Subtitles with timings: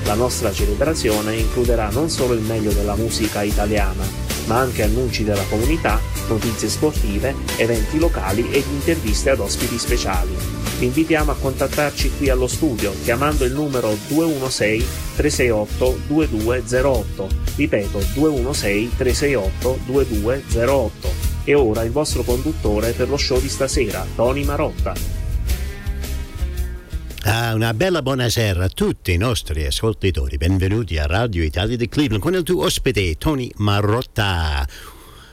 [0.05, 4.05] La nostra celebrazione includerà non solo il meglio della musica italiana,
[4.47, 10.87] ma anche annunci della comunità, notizie sportive, eventi locali ed interviste ad ospiti speciali vi
[10.87, 17.29] invitiamo a contattarci qui allo studio chiamando il numero 216 368 2208.
[17.57, 21.09] Ripeto 216 368 2208.
[21.45, 24.93] E ora il vostro conduttore per lo show di stasera, Tony Marotta.
[27.23, 30.37] Ah, una bella buonasera a tutti i nostri ascoltatori.
[30.37, 34.67] Benvenuti a Radio Italia di Cleveland con il tuo ospite Tony Marotta.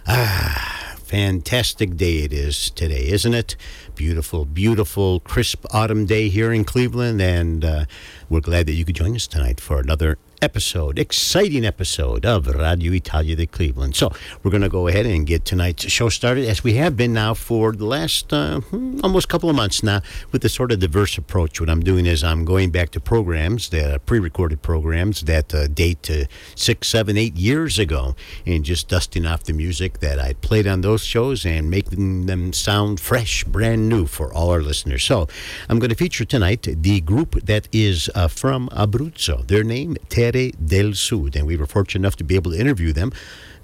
[0.06, 0.83] Ah,
[1.14, 3.56] fantastic day it is today, isn't it?
[3.94, 7.86] Beautiful, beautiful, crisp autumn day here in Cleveland, and uh,
[8.32, 12.92] we're glad that you could join us tonight for another episode, exciting episode of Radio
[12.92, 13.96] Italia de Cleveland.
[13.96, 14.12] So
[14.44, 17.34] we're going to go ahead and get tonight's show started, as we have been now
[17.34, 20.02] for the last uh, hmm, almost couple of months now,
[20.34, 21.62] with the sort of diverse approach.
[21.62, 25.68] What I'm doing is I'm going back to programs that are pre-recorded programs that uh,
[25.68, 28.14] date to six, seven, eight years ago,
[28.46, 32.52] and just dusting off the music that I played on those shows and making them
[32.52, 35.06] sound fresh, brand new for all our listeners.
[35.06, 35.30] So
[35.70, 39.48] I'm going to feature tonight the group that is uh, from Abruzzo.
[39.48, 39.96] Their name,
[40.34, 43.12] Terre del Sud, and we were fortunate enough to be able to interview them.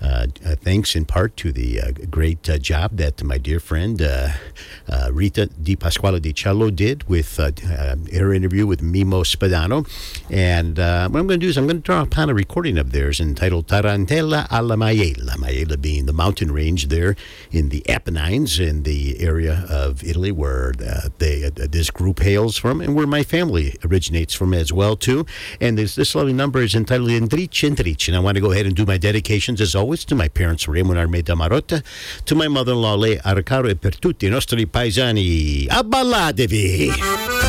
[0.01, 4.01] Uh, uh, thanks in part to the uh, great uh, job that my dear friend
[4.01, 4.29] uh,
[4.87, 9.87] uh, Rita Di Pasquale Di Cello did with her interview with Mimo Spadano.
[10.29, 12.91] And what I'm going to do is I'm going to draw upon a recording of
[12.91, 17.15] theirs entitled Tarantella alla Maiella, Maiella being the mountain range there
[17.51, 20.73] in the Apennines in the area of Italy where
[21.17, 25.25] they, this group hails from and where my family originates from as well too.
[25.59, 28.07] And this, this lovely number is entitled Intrice Intrice.
[28.07, 30.27] And I want to go ahead and do my dedications as always always to my
[30.27, 31.83] parents Raymond Armeda Marotta,
[32.25, 35.65] to my mother-in-law Lei Arcaro e per tutti i nostri paesani.
[35.67, 37.48] Abballatevi!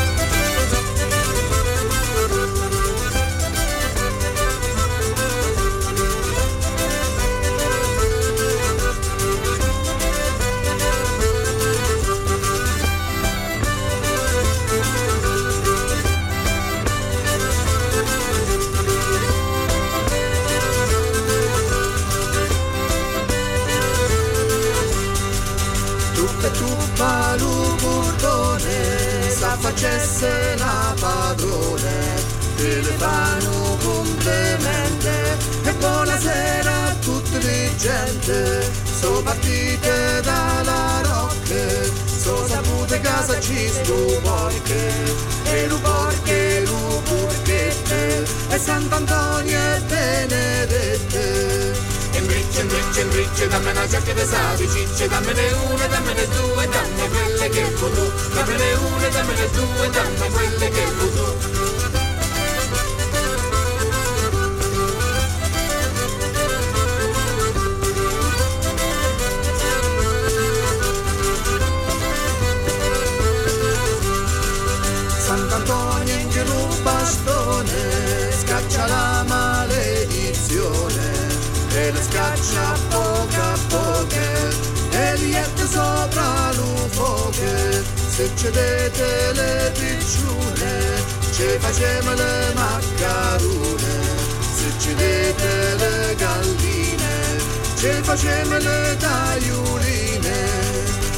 [29.70, 32.22] Facesse la padrone,
[32.56, 42.46] te le fanno complemente e buonasera a tutte le gente, so partite dalla rocche, so
[42.48, 44.92] sapute casa ci stu porche,
[45.44, 51.79] e lu porche, lu porchette, e Sant'Antonio e Benedette.
[52.26, 57.48] Ricce, ricce, ricce, dammi una giacca di savi, cicce, dammene una, dammene due, dammi quelle
[57.48, 61.59] che vuoi tu, dammene una, dammene due, dammi quelle che vuoi tu.
[88.20, 91.02] Se cedete le picciune,
[91.32, 93.92] ci facciamo le maccarone,
[94.56, 97.38] se cedete le galline,
[97.76, 100.48] ci facciamo le tagliuline.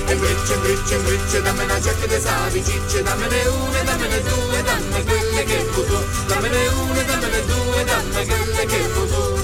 [0.06, 5.04] E bricce, bricce, bricce, dammi una giacca di savi, cicce, dammene una, dammene due, dammi
[5.04, 9.41] quelle che vuoi tu, dammene una, dammene due, dammi quelle che vuoi tu.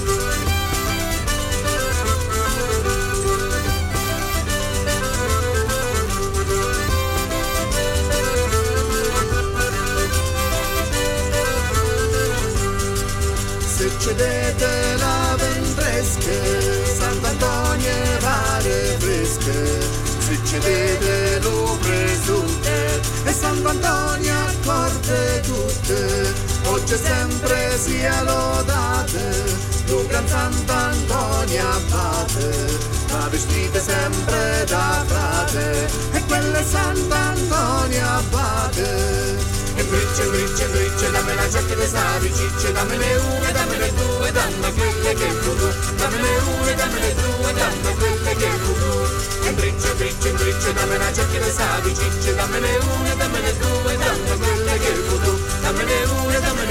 [14.09, 19.79] Cedete la ventresche, Sant'Antonio e varie fresche,
[20.17, 26.33] se cedete lo presunte e Sant'Antonio accorde tutte,
[26.65, 29.43] oggi sempre sia lodate,
[29.85, 32.77] tu gran Sant'Antonio abate,
[33.09, 39.58] la vestite sempre da frate, e quelle Sant'Antonio abate.
[39.79, 44.73] E bricce, bricce, bricce, dammi la giacca di savi, cicce, dammene una, dammene due, dammi
[44.73, 49.47] quelle che vuoi tu, dammene una, dammene due, dammi quelle che tu.
[49.47, 54.37] E bricce, bricce, bricce, dammi la giacca di savi, cicce, dammene una, dammene due, dammi
[54.37, 56.68] quelle che vuoi tu, dammene una, dammene due,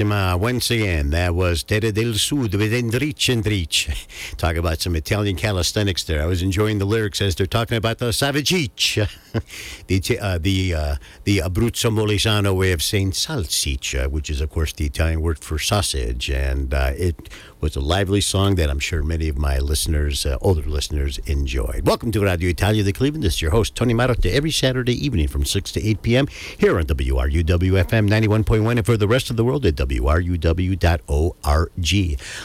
[0.00, 4.34] Once again, that was Terra del Sud with Endrich Endrich.
[4.36, 6.20] Talk about some Italian calisthenics there.
[6.20, 9.08] I was enjoying the lyrics as they're talking about the Savagiccia,
[9.88, 14.72] the uh, the uh, the Abruzzo Molisano way of saying salsiccia, which is of course
[14.72, 17.28] the Italian word for sausage, and uh, it
[17.64, 21.86] was a lively song that I'm sure many of my listeners, uh, older listeners, enjoyed.
[21.86, 23.24] Welcome to Radio Italia de Cleveland.
[23.24, 26.26] This is your host, Tony Marotta, every Saturday evening from 6 to 8 p.m.
[26.58, 30.80] here on WRUW-FM 91.1 and for the rest of the world at WRUW.org.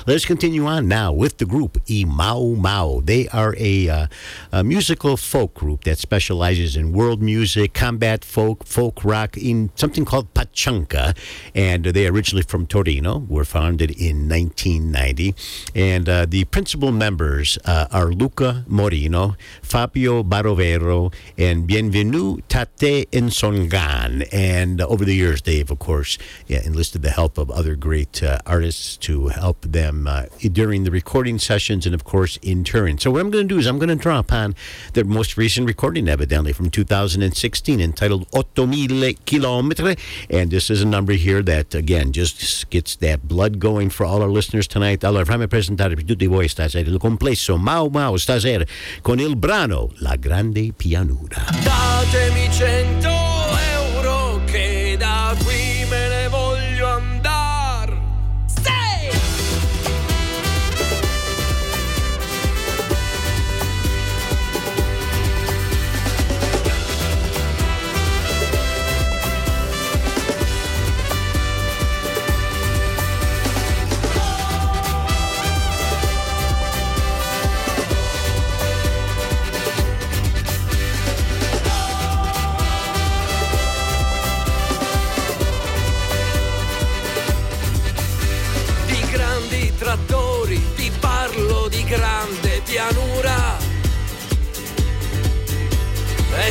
[0.07, 3.01] Let's continue on now with the group I Mau Mau.
[3.01, 4.07] They are a, uh,
[4.53, 10.06] a musical folk group that specializes in world music, combat folk, folk rock, in something
[10.06, 11.16] called Patchanka.
[11.54, 15.36] And they originally from Torino, were founded in 1990.
[15.76, 24.28] And uh, the principal members uh, are Luca Morino, Fabio Barovero, and Bienvenu Tate Nsongan.
[24.32, 26.18] And uh, over the years, they've, of course,
[26.48, 30.92] yeah, enlisted the help of other great uh, artists to help them uh, during the
[30.92, 32.98] recording sessions and, of course, in turn.
[32.98, 34.56] So, what I'm going to do is I'm going to draw upon
[34.94, 39.98] their most recent recording, evidently, from 2016, entitled Otto Mille Chilometri.
[40.30, 44.21] And this is a number here that, again, just gets that blood going for all
[44.21, 45.04] our listeners tonight.
[45.04, 48.63] Allora fammi presentare per tutti voi stasera il complesso Mau Mau stasera
[49.01, 51.45] con il brano La Grande Pianura.
[51.63, 53.09] Datemi cento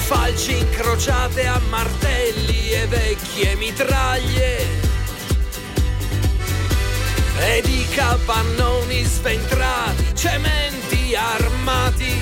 [0.08, 4.56] falci incrociate a martelli e vecchie mitraglie.
[7.40, 12.14] Ed i capannoni sventrati, cementi armati.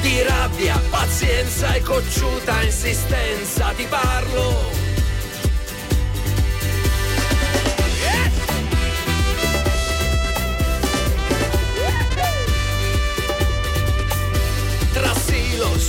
[0.00, 4.91] Di rabbia, pazienza e cocciuta insistenza ti parlo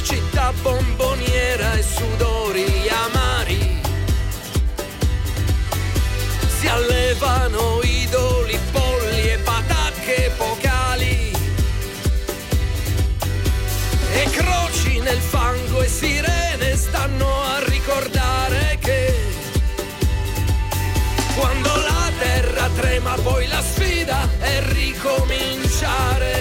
[0.01, 3.81] città bomboniera e sudori amari.
[6.59, 11.31] Si allevano idoli, polli e patacche epocali.
[14.13, 19.13] E croci nel fango e sirene stanno a ricordare che
[21.35, 26.32] quando la terra trema poi la sfida è ricominciare.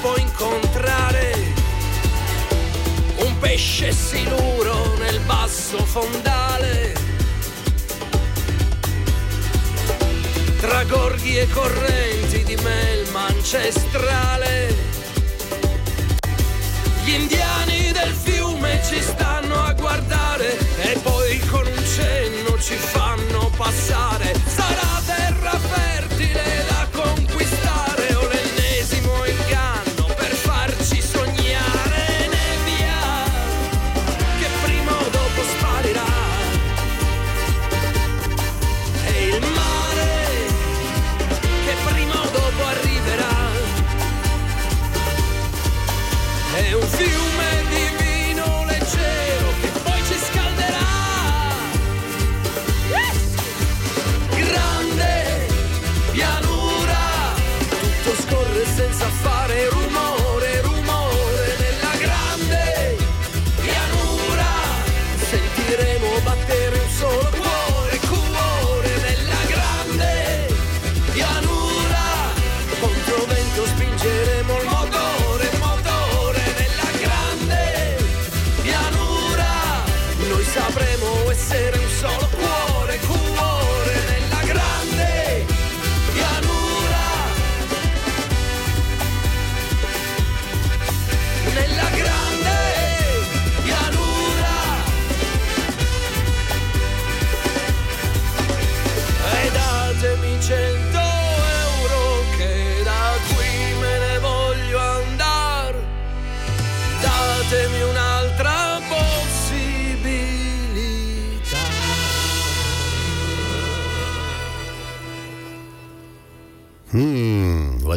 [0.00, 1.32] Colpo incontrare
[3.16, 6.94] un pesce siluro nel basso fondale.
[10.58, 14.74] Tra gorghi e correnti di melma ancestrale
[17.04, 23.50] gli indiani del fiume ci stanno a guardare e poi con un cenno ci fanno
[23.56, 24.39] passare.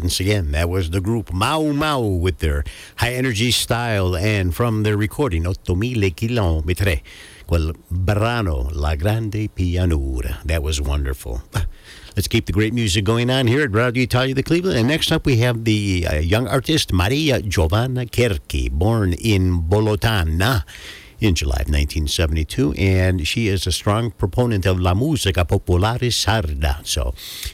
[0.03, 2.65] Once again, that was the group Mau Mau with their
[2.97, 7.01] high energy style and from their recording 8000 chilometri,
[7.47, 10.43] quel brano La Grande Pianura.
[10.43, 11.43] That was wonderful.
[12.17, 14.77] Let's keep the great music going on here at Radio Italia de Cleveland.
[14.77, 20.65] And next up, we have the uh, young artist Maria Giovanna Cherchi, born in Bolotana
[21.19, 26.85] in July of 1972, and she is a strong proponent of La Musica Popolare Sarda.
[26.85, 27.13] So,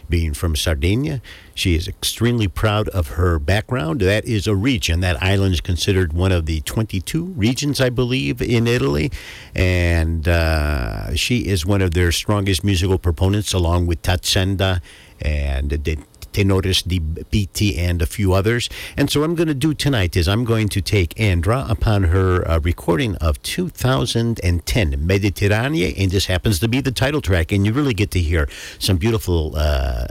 [0.10, 1.22] being from Sardinia,
[1.54, 4.02] she is extremely proud of her background.
[4.02, 5.02] That is a region.
[5.02, 9.12] That island is considered one of the 22 regions, I believe, in Italy,
[9.54, 14.82] and uh, she is one of their strongest musical proponents, along with Tazenda
[15.22, 15.98] and the
[16.32, 18.70] Tenores di Bitti and a few others.
[18.98, 22.04] And so what I'm going to do tonight is I'm going to take Andra upon
[22.06, 27.66] her uh, recording of 2010 Mediterranea, and this happens to be the title track, and
[27.66, 28.48] you really get to hear
[28.80, 30.08] some beautiful uh,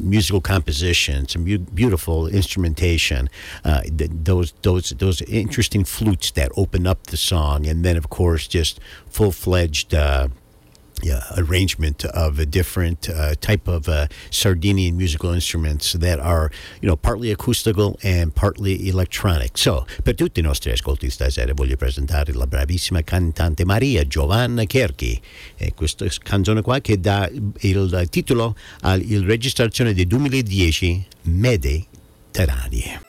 [0.00, 3.28] musical composition, some bu- beautiful instrumentation,
[3.64, 8.08] uh, th- those those those interesting flutes that open up the song, and then of
[8.10, 9.94] course just full fledged.
[10.98, 16.50] Uh, yeah, arrangement of a different uh, type of uh, Sardinian musical instruments that are,
[16.80, 19.56] you know, partly acoustical and partly electronic.
[19.56, 25.20] So, per tutti i nostri ascolti stasera voglio presentare la bravissima cantante Maria Giovanna Cherchi
[25.56, 27.28] e questa canzone qua che dà
[27.60, 31.96] il titolo alla registrazione del 2010 Mediterranee.
[32.38, 33.07] Mediterranea,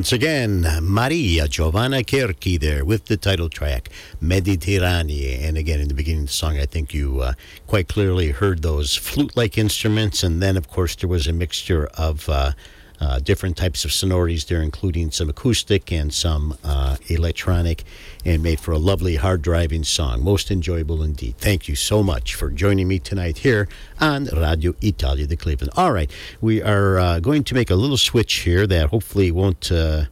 [0.00, 3.90] Once again, Maria Giovanna Cherchi there with the title track,
[4.22, 5.46] Mediterranee.
[5.46, 7.34] And again, in the beginning of the song, I think you uh,
[7.66, 10.22] quite clearly heard those flute like instruments.
[10.22, 12.30] And then, of course, there was a mixture of.
[12.30, 12.52] Uh,
[13.00, 17.84] uh, different types of sonorities there, including some acoustic and some uh, electronic,
[18.24, 20.22] and made for a lovely, hard driving song.
[20.22, 21.36] Most enjoyable indeed.
[21.38, 23.68] Thank you so much for joining me tonight here
[24.00, 25.72] on Radio Italia de Cleveland.
[25.76, 26.10] All right,
[26.40, 29.72] we are uh, going to make a little switch here that hopefully won't.
[29.72, 30.04] Uh,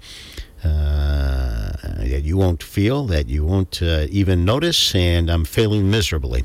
[0.64, 6.44] uh, that you won't feel, that you won't uh, even notice, and I'm failing miserably.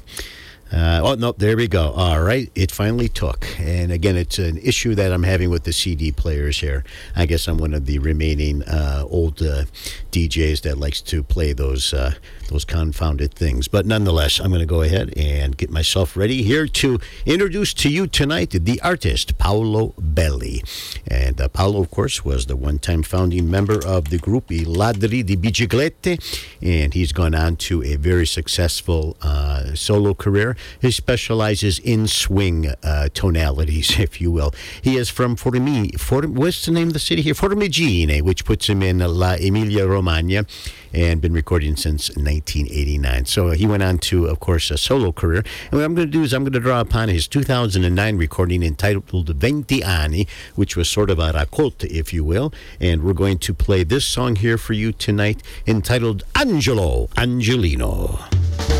[0.74, 1.92] Uh, oh, no, there we go.
[1.92, 3.48] All right, it finally took.
[3.60, 6.84] And again, it's an issue that I'm having with the CD players here.
[7.16, 9.66] I guess I'm one of the remaining uh, old uh,
[10.12, 12.14] DJs that likes to play those uh,
[12.47, 13.67] those confounded things.
[13.67, 17.89] But nonetheless, I'm going to go ahead and get myself ready here to introduce to
[17.89, 20.63] you tonight the artist Paolo Belli.
[21.08, 25.25] And uh, Paolo, of course, was the one-time founding member of the group I Ladri
[25.25, 26.19] di Biciclette,
[26.62, 30.56] and he's gone on to a very successful uh, solo career.
[30.82, 34.53] He specializes in swing uh, tonalities, if you will.
[34.82, 37.34] He is from Formi, Form, what's the name of the city here?
[37.34, 40.45] Formigine, which puts him in La Emilia Romagna,
[40.93, 43.25] and been recording since 1989.
[43.25, 45.43] So uh, he went on to, of course, a solo career.
[45.71, 48.63] And what I'm going to do is I'm going to draw upon his 2009 recording
[48.63, 52.53] entitled Venti Anni, which was sort of a raccolta, if you will.
[52.79, 58.73] And we're going to play this song here for you tonight entitled Angelo Angelino.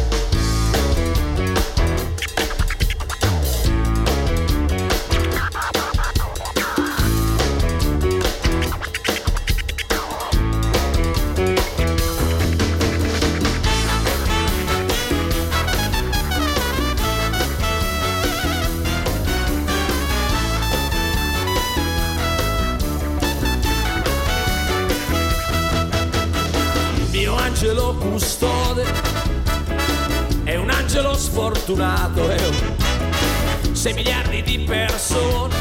[31.64, 35.56] Sfortunato è un 6 miliardi di persone.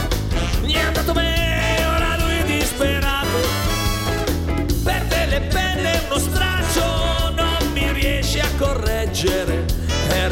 [0.60, 3.38] Gli è andato bene ora lui è disperato.
[4.82, 9.64] Perde le penne uno straccio non mi riesce a correggere.
[10.08, 10.30] Eh,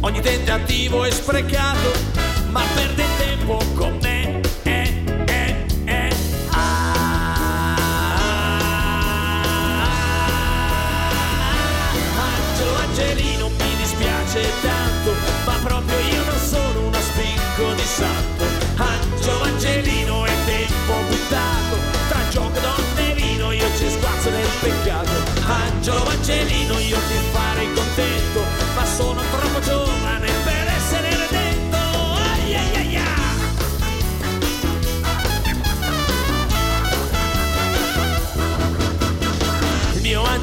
[0.00, 1.90] ogni tentativo è sprecato
[2.50, 3.01] ma perde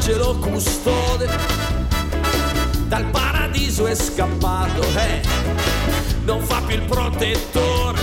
[0.10, 1.30] mio angelo custode
[2.88, 5.22] dal paradiso è scappato, eh,
[6.24, 8.00] non fa più il protettore,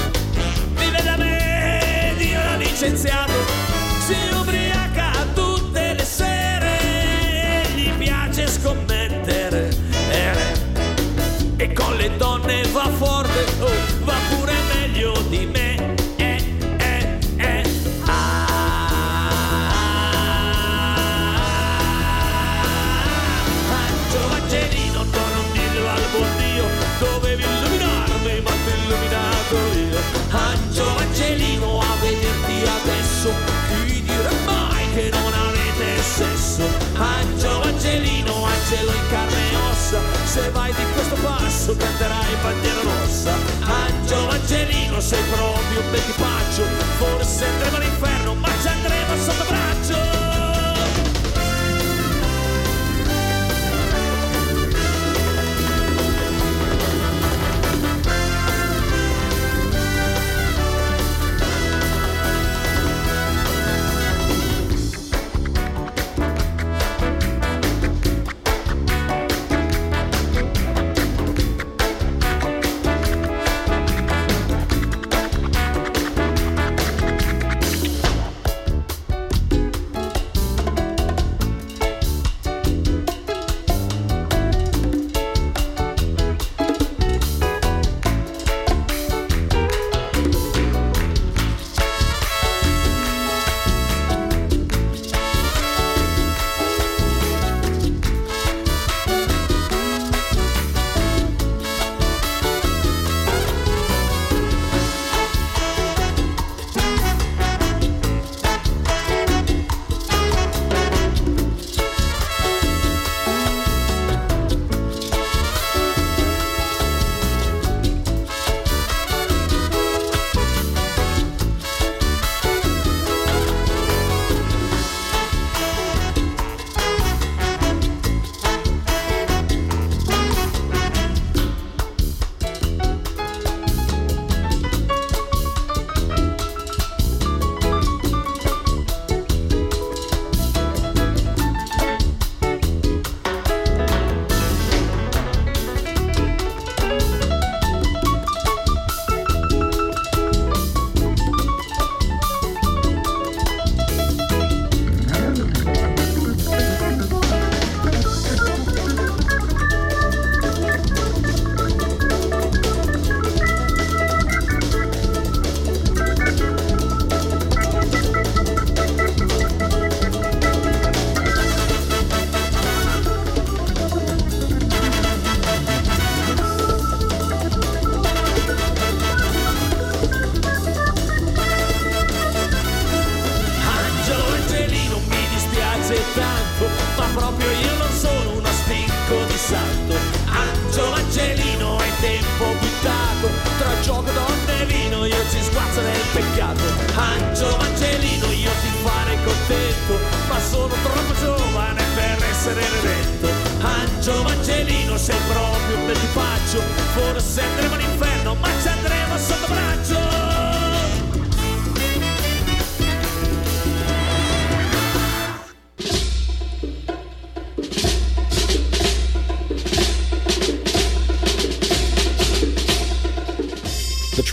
[0.74, 3.32] vive da me, Dio l'ha licenziato,
[41.66, 43.35] passo canterai bandiera rossa.
[43.61, 46.62] Angelo Angelino, sei proprio un bel tipaccio,
[46.98, 49.65] forse andremo all'inferno, ma ci andremo sotto braccio.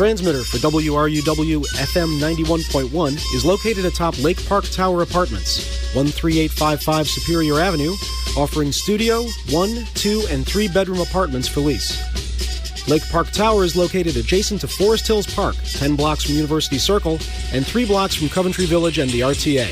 [0.03, 5.59] Transmitter for WRUW FM 91.1 is located atop Lake Park Tower Apartments,
[5.93, 7.93] 13855 Superior Avenue,
[8.35, 11.97] offering studio, one, two, and three bedroom apartments for lease.
[12.89, 17.17] Lake Park Tower is located adjacent to Forest Hills Park, 10 blocks from University Circle,
[17.53, 19.71] and 3 blocks from Coventry Village and the RTA.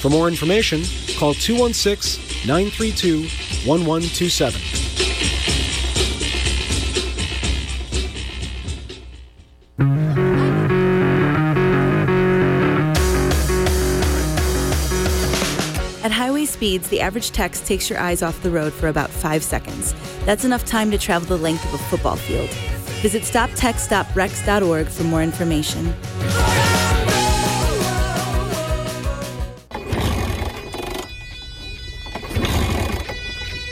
[0.00, 0.84] For more information,
[1.18, 3.22] call 216 932
[3.66, 4.77] 1127.
[16.68, 19.94] Speeds, the average text takes your eyes off the road for about five seconds.
[20.26, 22.50] That's enough time to travel the length of a football field.
[23.00, 25.86] Visit stoptextsstopwrecks.org for more information.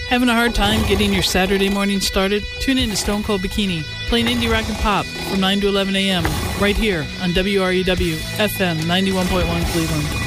[0.09, 2.43] Having a hard time getting your Saturday morning started?
[2.61, 5.95] Tune in to Stone Cold Bikini, playing indie rock and pop from 9 to 11
[5.97, 6.25] a.m.
[6.63, 10.26] right here on WRUW FM 91.1 Cleveland.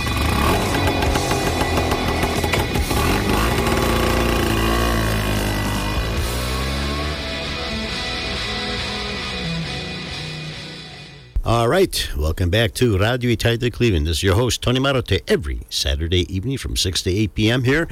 [11.80, 14.06] Right, welcome back to Radio Italia Cleveland.
[14.06, 17.64] This is your host, Tony Marotta, every Saturday evening from 6 to 8 p.m.
[17.64, 17.88] here.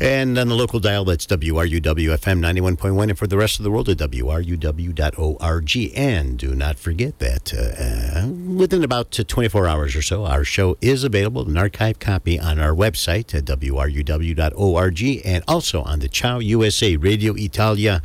[0.00, 3.10] And on the local dial, that's WRUW FM 91.1.
[3.10, 5.76] And for the rest of the world, at WRUW.org.
[5.94, 11.04] And do not forget that uh, within about 24 hours or so, our show is
[11.04, 16.96] available, an archive copy on our website at WRUW.org and also on the Ciao USA
[16.96, 18.00] Radio Italia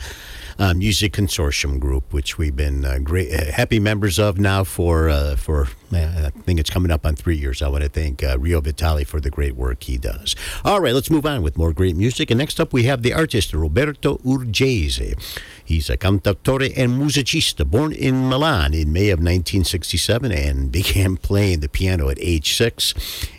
[0.60, 5.10] uh, Music Consortium Group, which we've been uh, great, uh, happy members of now for
[5.10, 7.62] uh, for uh, I think it's coming up on three years.
[7.62, 10.36] I want to thank Rio Vitali for the great work he does.
[10.64, 12.30] All right, let's move on with more great music.
[12.30, 15.18] And next up, we have the artist Roberto Urgese.
[15.64, 21.62] He's a cantautore and musicista born in Milan in May of 1967 and began playing
[21.62, 22.94] the piano at age six.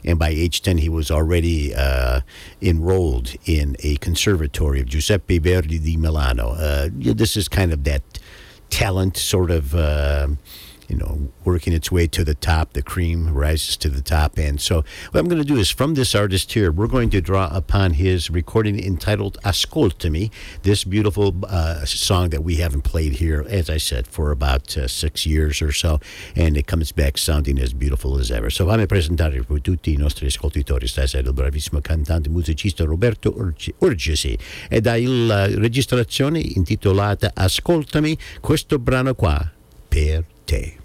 [0.04, 1.72] And by age 10, he was already
[2.62, 6.50] enrolled in a conservatory of Giuseppe Verdi di Milano.
[6.50, 8.02] Uh, this is kind of that
[8.70, 9.74] talent sort of.
[9.74, 10.28] Uh,
[10.90, 12.72] you know, working its way to the top.
[12.72, 14.36] The cream rises to the top.
[14.38, 17.20] And so, what I'm going to do is from this artist here, we're going to
[17.20, 20.30] draw upon his recording entitled Ascoltami,
[20.62, 24.88] this beautiful uh, song that we haven't played here, as I said, for about uh,
[24.88, 26.00] six years or so.
[26.34, 28.50] And it comes back sounding as beautiful as ever.
[28.50, 33.34] So, fammi presentare per tutti i nostri ascoltatori stasera il bravissimo cantante musicista Roberto
[33.78, 34.36] Urgesi.
[34.68, 39.50] E dalla registrazione intitolata Ascoltami, questo brano qua
[39.88, 40.79] per te.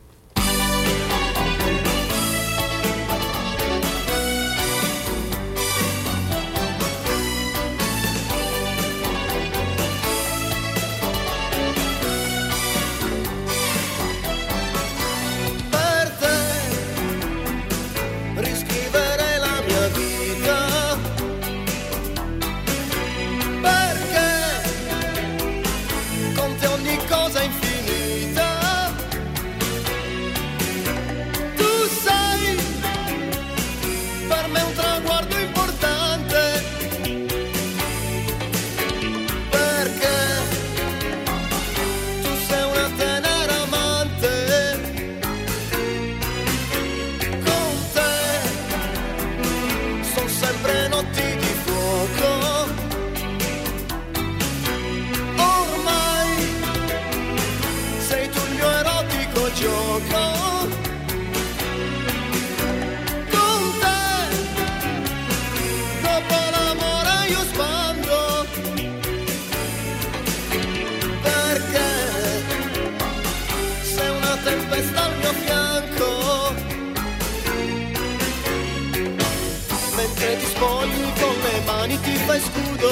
[80.15, 82.91] Mentre ti spogli con le mani ti fai scudo.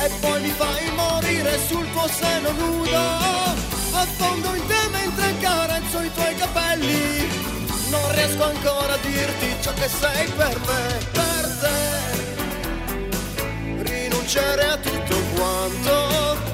[0.00, 2.98] E poi mi fai morire sul tuo seno nudo.
[3.92, 7.28] Affondo in te mentre carezzo i tuoi capelli.
[7.90, 11.72] Non riesco ancora a dirti ciò che sei per me per te.
[13.82, 16.53] Rinunciare a tutto quanto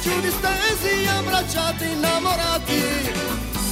[0.00, 2.82] giù distesi, abbracciati, innamorati,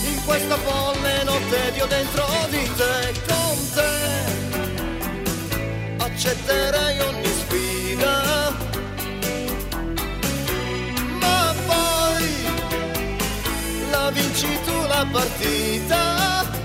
[0.05, 3.93] in questa folle notte io dentro di te, con te,
[6.05, 8.55] accetterei ogni sfida,
[11.21, 12.27] ma poi
[13.91, 16.58] la vinci tu la partita.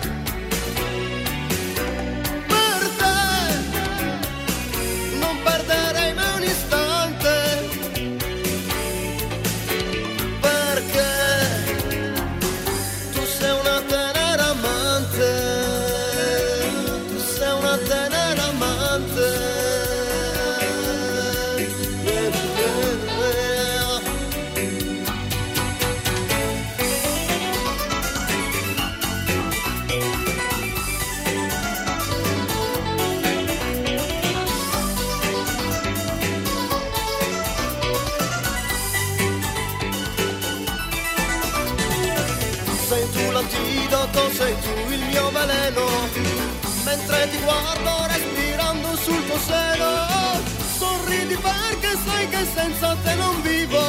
[52.44, 53.80] Che senza te non vivo,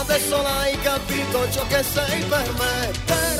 [0.00, 3.37] adesso l'hai capito ciò che sei per me, per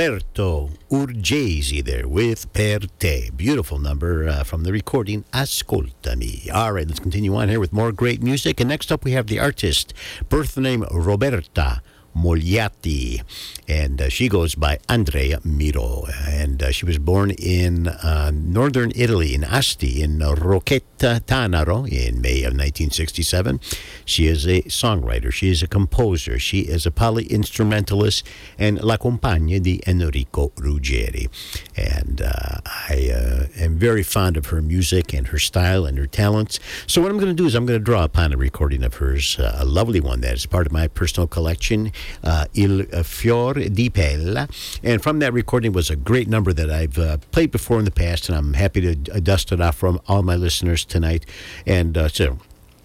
[0.00, 3.28] Roberto Urgesi there with Per Te.
[3.36, 6.50] Beautiful number uh, from the recording Ascoltami.
[6.50, 8.60] All right, let's continue on here with more great music.
[8.60, 9.92] And next up, we have the artist,
[10.30, 11.82] birth name Roberta.
[12.16, 13.22] Mogliotti,
[13.68, 16.04] and uh, she goes by Andrea Miro.
[16.26, 22.20] And uh, she was born in uh, northern Italy, in Asti, in Rocchetta Tanaro, in
[22.20, 23.60] May of 1967.
[24.04, 28.26] She is a songwriter, she is a composer, she is a poly instrumentalist,
[28.58, 31.28] and la compagna di Enrico Ruggeri.
[31.76, 36.06] And uh, I uh, am very fond of her music and her style and her
[36.06, 36.60] talents.
[36.86, 38.94] So, what I'm going to do is I'm going to draw upon a recording of
[38.94, 41.92] hers, uh, a lovely one that is part of my personal collection,
[42.22, 44.48] uh, Il Fior di Pella.
[44.82, 47.90] And from that recording was a great number that I've uh, played before in the
[47.90, 51.26] past, and I'm happy to uh, dust it off from all my listeners tonight.
[51.66, 52.38] And uh, so.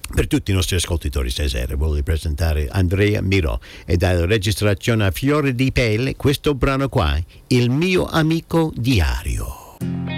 [0.08, 5.56] Per tutti i nostri ascoltatori stasera voglio presentare Andrea Miro e dalla registrazione a Fiore
[5.56, 10.15] di Pelle questo brano qua, Il mio amico diario.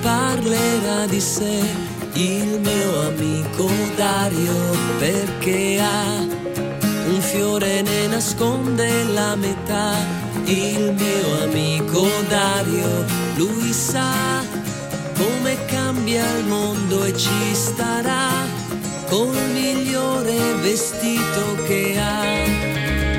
[0.00, 1.60] Parlerà di sé,
[2.14, 4.54] il mio amico Dario,
[4.98, 6.40] perché ha
[7.08, 9.94] un fiore ne nasconde la metà.
[10.44, 13.04] Il mio amico Dario,
[13.36, 14.12] lui sa
[15.16, 18.30] come cambia il mondo e ci starà
[19.08, 22.22] col migliore vestito che ha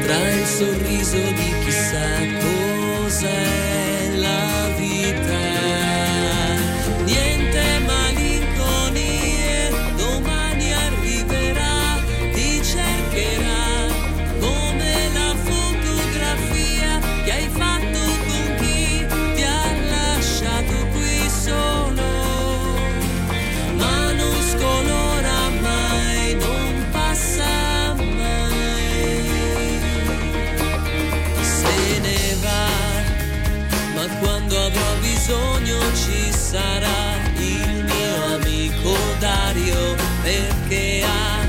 [0.03, 2.07] tra il sorriso di chissà
[2.41, 5.42] cos'è la vita.
[34.73, 41.41] Avrò bisogno ci sarà il mio amico Dario, perché ha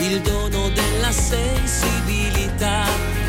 [0.00, 2.84] il dono della sensibilità.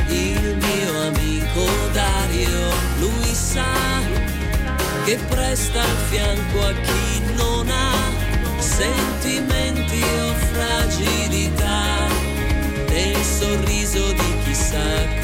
[0.07, 3.63] Il mio amico Dario, lui sa
[5.05, 7.93] che presta il fianco a chi non ha
[8.59, 12.07] sentimenti o fragilità
[12.89, 15.20] nel sorriso di chissà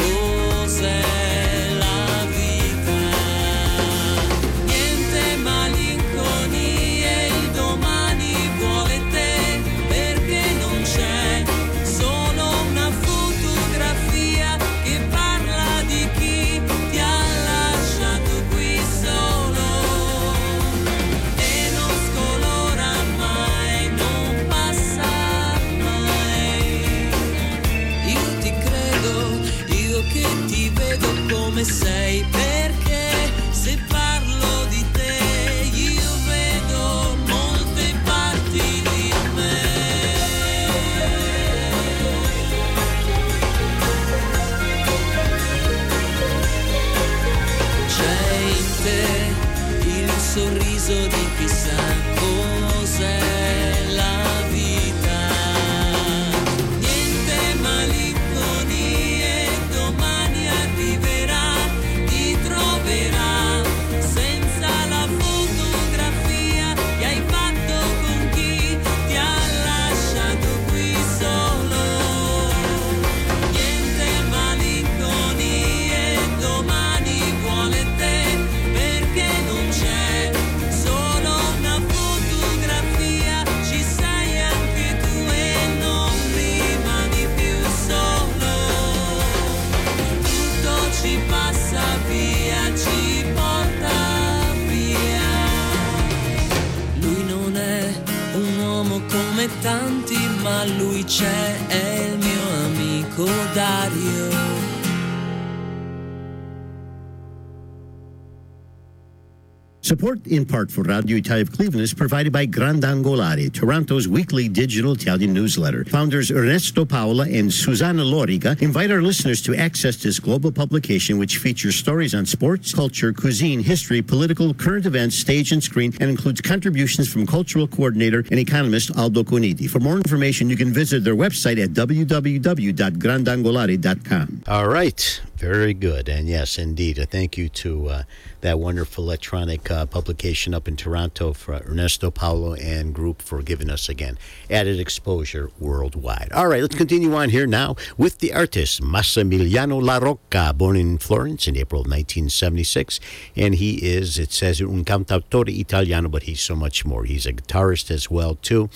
[109.88, 114.92] Support in part for Radio Italia of Cleveland is provided by Grandangolari, Toronto's weekly digital
[114.92, 115.86] Italian newsletter.
[115.86, 121.38] Founders Ernesto Paola and Susanna Loriga invite our listeners to access this global publication, which
[121.38, 126.42] features stories on sports, culture, cuisine, history, political, current events, stage and screen, and includes
[126.42, 129.70] contributions from cultural coordinator and economist Aldo Coniti.
[129.70, 134.44] For more information, you can visit their website at www.grandangolari.com.
[134.50, 135.22] All right.
[135.38, 136.10] Very good.
[136.10, 136.98] And yes, indeed.
[136.98, 138.04] A thank you to uh,
[138.42, 143.70] that wonderful electronic uh, publication up in Toronto for Ernesto Paulo and group for giving
[143.70, 144.18] us again
[144.50, 146.32] added exposure worldwide.
[146.34, 150.98] All right, let's continue on here now with the artist Massimiliano La Rocca, born in
[150.98, 153.00] Florence in April of 1976.
[153.36, 157.04] And he is, it says, un cantautore italiano, but he's so much more.
[157.04, 158.72] He's a guitarist as well, too,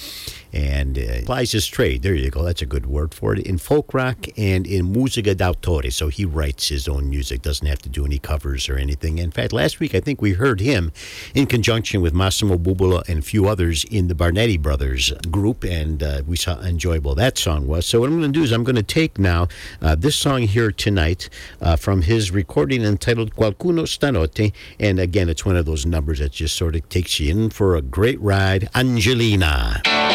[0.54, 2.04] and uh, applies his trade.
[2.04, 2.44] There you go.
[2.44, 3.48] That's a good word for it.
[3.48, 5.92] In folk rock and in musica d'autore.
[5.92, 9.18] So he writes his own music, doesn't have to do any covers or anything.
[9.18, 10.92] In fact, last week I think we heard him
[11.34, 16.04] in conjunction with Massimo Bubola and a few others in the Barnetti Brothers group, and
[16.04, 17.86] uh, we saw how enjoyable that song was.
[17.86, 19.48] So what I'm going to do is I'm going to take now
[19.82, 21.30] uh, this song here tonight
[21.62, 26.32] uh, from his recording entitled Qualcuno Stanotte, and again, it's one of those numbers that
[26.32, 28.70] just sort of takes you in for a great ride.
[28.76, 30.11] Angelina.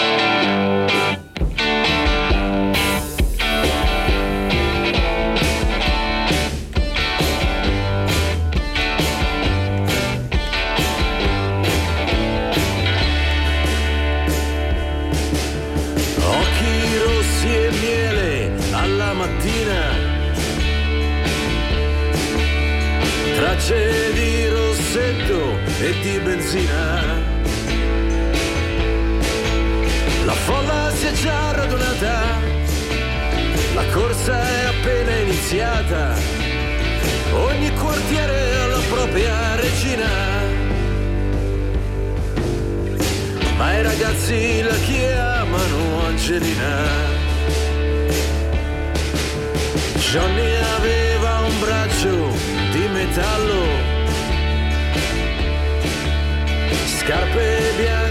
[35.49, 36.13] Iniziata,
[37.35, 40.09] ogni quartiere ha la propria regina.
[43.57, 46.75] Ma i ragazzi la chiamano Angelina.
[50.11, 52.33] Johnny aveva un braccio
[52.73, 53.65] di metallo,
[56.99, 58.06] scarpe bianche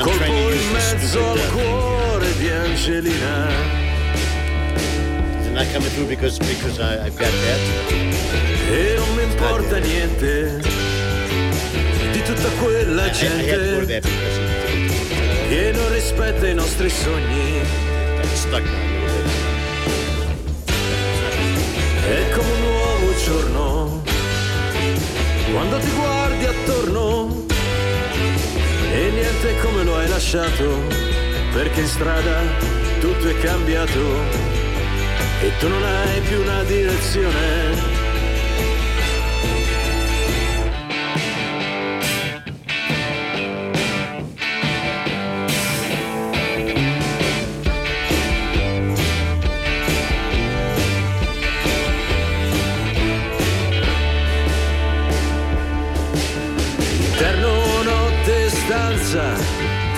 [0.00, 3.48] Colpo in mezzo al cuore di Angelina.
[5.40, 7.60] It's not coming through because because I, have got that.
[8.70, 10.60] E non mi importa niente
[12.12, 14.00] di tutta quella gente
[15.48, 17.60] che non rispetta i nostri sogni.
[22.08, 24.02] È come un nuovo giorno.
[25.50, 27.46] Quando ti guardi attorno
[28.92, 30.82] e niente come lo hai lasciato
[31.52, 32.42] perché in strada
[33.00, 34.00] tutto è cambiato
[35.40, 37.97] e tu non hai più una direzione.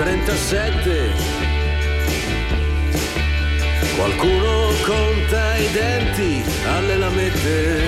[0.01, 1.13] 37
[3.95, 7.81] Qualcuno conta i denti alle lamette.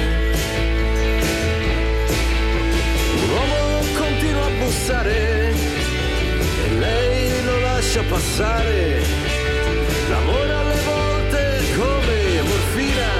[3.15, 5.53] Un uomo continua a bussare
[6.65, 9.01] E lei lo lascia passare.
[10.09, 13.11] L'amore alle volte come morfina.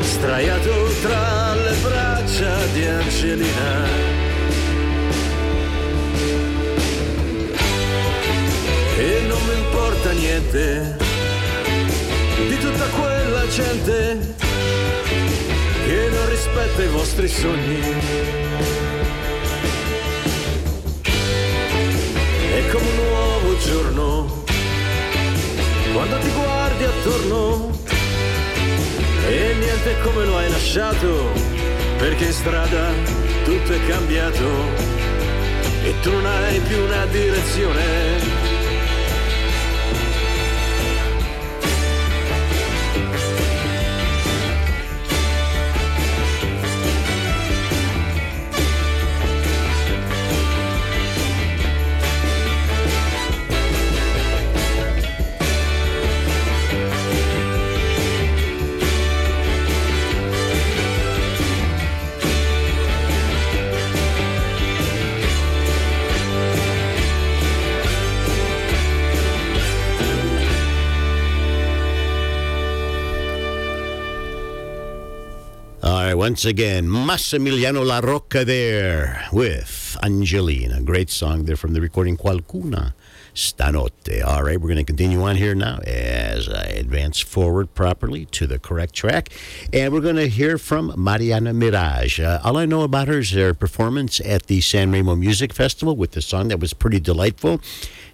[0.00, 4.03] Straiato tra le braccia di Angelina
[10.34, 10.96] niente
[12.48, 14.34] di tutta quella gente
[15.86, 17.80] che non rispetta i vostri sogni.
[22.52, 24.44] È come un nuovo giorno
[25.92, 27.78] quando ti guardi attorno
[29.28, 31.30] e niente come lo hai lasciato
[31.98, 32.90] perché in strada
[33.44, 34.48] tutto è cambiato
[35.84, 38.43] e tu non hai più una direzione.
[76.44, 80.82] Once again, Massimiliano La Rocca there with Angelina.
[80.82, 82.92] Great song there from the recording Qualcuno
[83.34, 84.22] Stanotte.
[84.22, 88.46] All right, we're going to continue on here now as I advance forward properly to
[88.46, 89.30] the correct track.
[89.72, 92.20] And we're going to hear from Marianne Mirage.
[92.20, 95.96] Uh, all I know about her is her performance at the San Remo Music Festival
[95.96, 97.58] with the song that was pretty delightful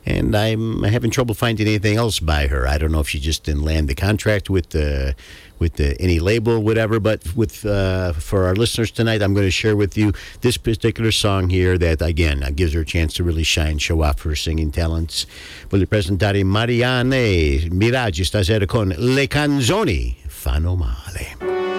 [0.07, 2.67] and I'm having trouble finding anything else by her.
[2.67, 5.15] I don't know if she just didn't land the contract with the
[5.61, 6.99] with the, any label, whatever.
[6.99, 11.13] But with uh, for our listeners tonight, I'm going to share with you this particular
[11.13, 14.73] song here that again gives her a chance to really shine, show off her singing
[14.73, 15.27] talents.
[15.69, 21.70] Voglio presentare Marianne Miraggi stasera con Le canzoni fanno male.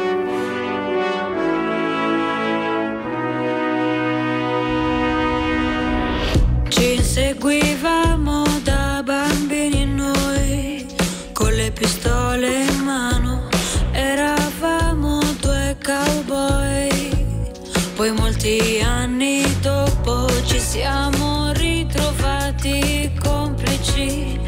[20.72, 24.40] Siamo ritrovati complici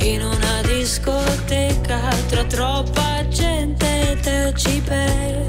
[0.00, 5.46] in una discoteca tra troppa gente e decibel.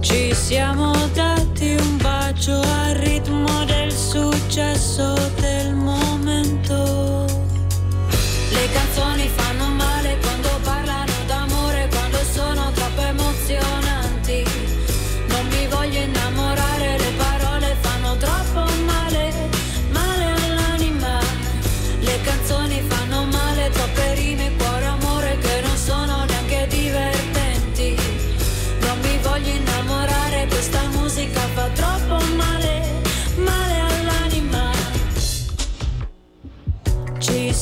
[0.00, 7.24] Ci siamo dati un bacio al ritmo del successo del momento.
[8.50, 9.49] Le canzoni fanno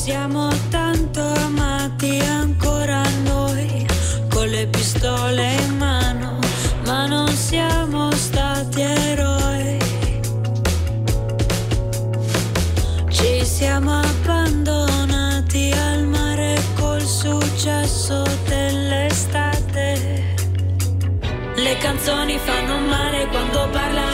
[0.09, 3.85] siamo tanto amati ancora noi,
[4.27, 6.39] con le pistole in mano,
[6.85, 9.77] ma non siamo stati eroi.
[13.07, 19.93] Ci siamo abbandonati al mare col successo dell'estate.
[21.53, 24.08] Le canzoni fanno male quando parlano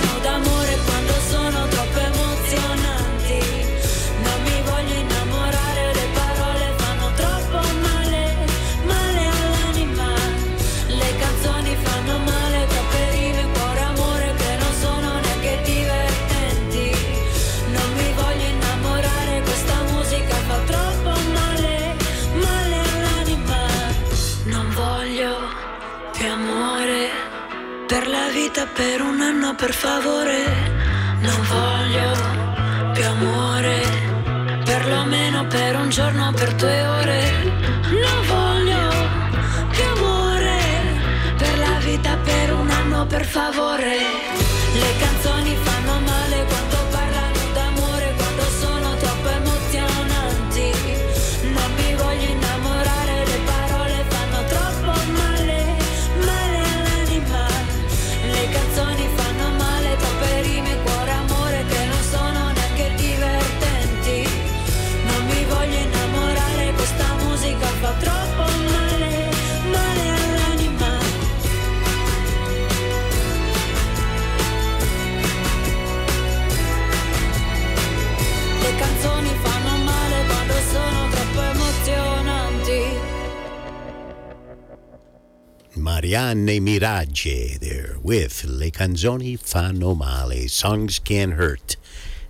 [86.34, 90.48] Marianne Mirage there with Le Canzoni Fanno Male.
[90.50, 91.76] Songs can hurt.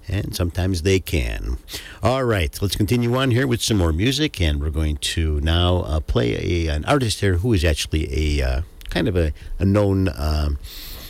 [0.10, 1.58] And sometimes they can.
[2.04, 4.42] All right, let's continue on here with some more music.
[4.42, 8.46] And we're going to now uh, play a, an artist here who is actually a
[8.46, 10.58] uh, kind of a, a known um,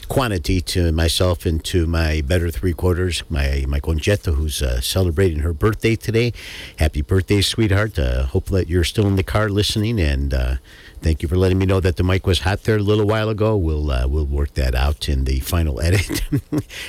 [0.07, 5.39] quantity to myself and to my better three quarters, my, my Concetta, who's uh, celebrating
[5.39, 6.33] her birthday today.
[6.77, 7.97] Happy birthday, sweetheart.
[7.97, 9.99] Uh, hope that you're still in the car listening.
[9.99, 10.55] And uh,
[11.05, 13.29] thank you for letting me know that the mic was hot there a little while
[13.29, 13.55] ago.
[13.55, 16.23] We'll uh, we'll work that out in the final edit.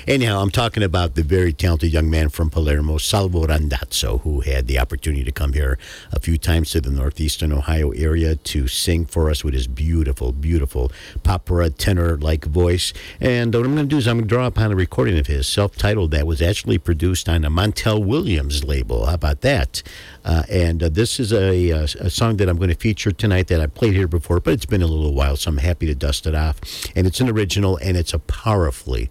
[0.08, 4.68] Anyhow, I'm talking about the very talented young man from Palermo, Salvo Randazzo, who had
[4.68, 5.78] the opportunity to come here
[6.12, 10.32] a few times to the northeastern Ohio area to sing for us with his beautiful,
[10.32, 10.90] beautiful
[11.28, 12.94] opera tenor-like voice.
[13.20, 15.26] And what I'm going to do is I'm going to draw upon a recording of
[15.26, 19.04] his, self-titled, that was actually produced on a Montel Williams label.
[19.04, 19.82] How about that?
[20.26, 23.46] Uh, and uh, this is a, a, a song that I'm going to feature tonight
[23.46, 25.94] that I played here before, but it's been a little while, so I'm happy to
[25.94, 26.60] dust it off.
[26.96, 29.08] And it's an original, and it's a powerfully,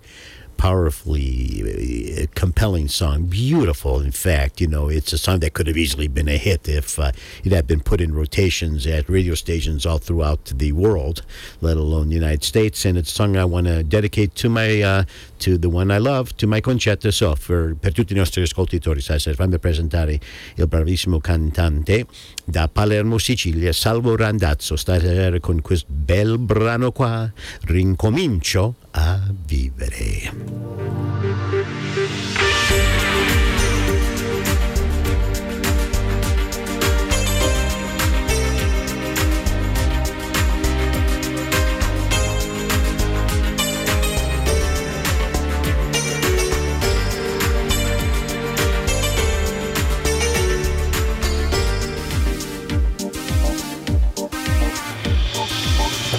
[0.58, 3.28] powerfully uh, compelling song.
[3.28, 4.60] Beautiful, in fact.
[4.60, 7.14] You know, it's a song that could have easily been a hit if uh,
[7.46, 11.26] it had been put in rotations at radio stations all throughout the world,
[11.62, 12.84] let alone the United States.
[12.84, 15.04] And it's a song I want to dedicate to my uh,
[15.38, 17.12] to the one I love, to my concetto.
[17.12, 20.20] So, for, per tutti i nostri ascoltatori, stasera fammi presentare
[20.56, 22.06] il bravissimo cantante
[22.44, 24.76] da Palermo, Sicilia, Salvo Randazzo.
[24.76, 27.32] Stasera con questo bel brano qua,
[27.62, 30.32] Rincomincio a vivere.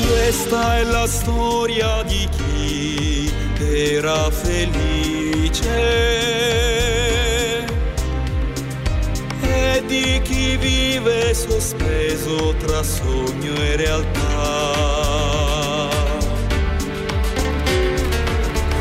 [0.09, 5.65] Questa è la storia di chi era felice
[9.41, 14.21] e di chi vive sospeso tra sogno e realtà.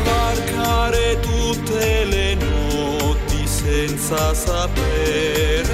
[0.04, 5.65] Varcare tutte le notti senza sapere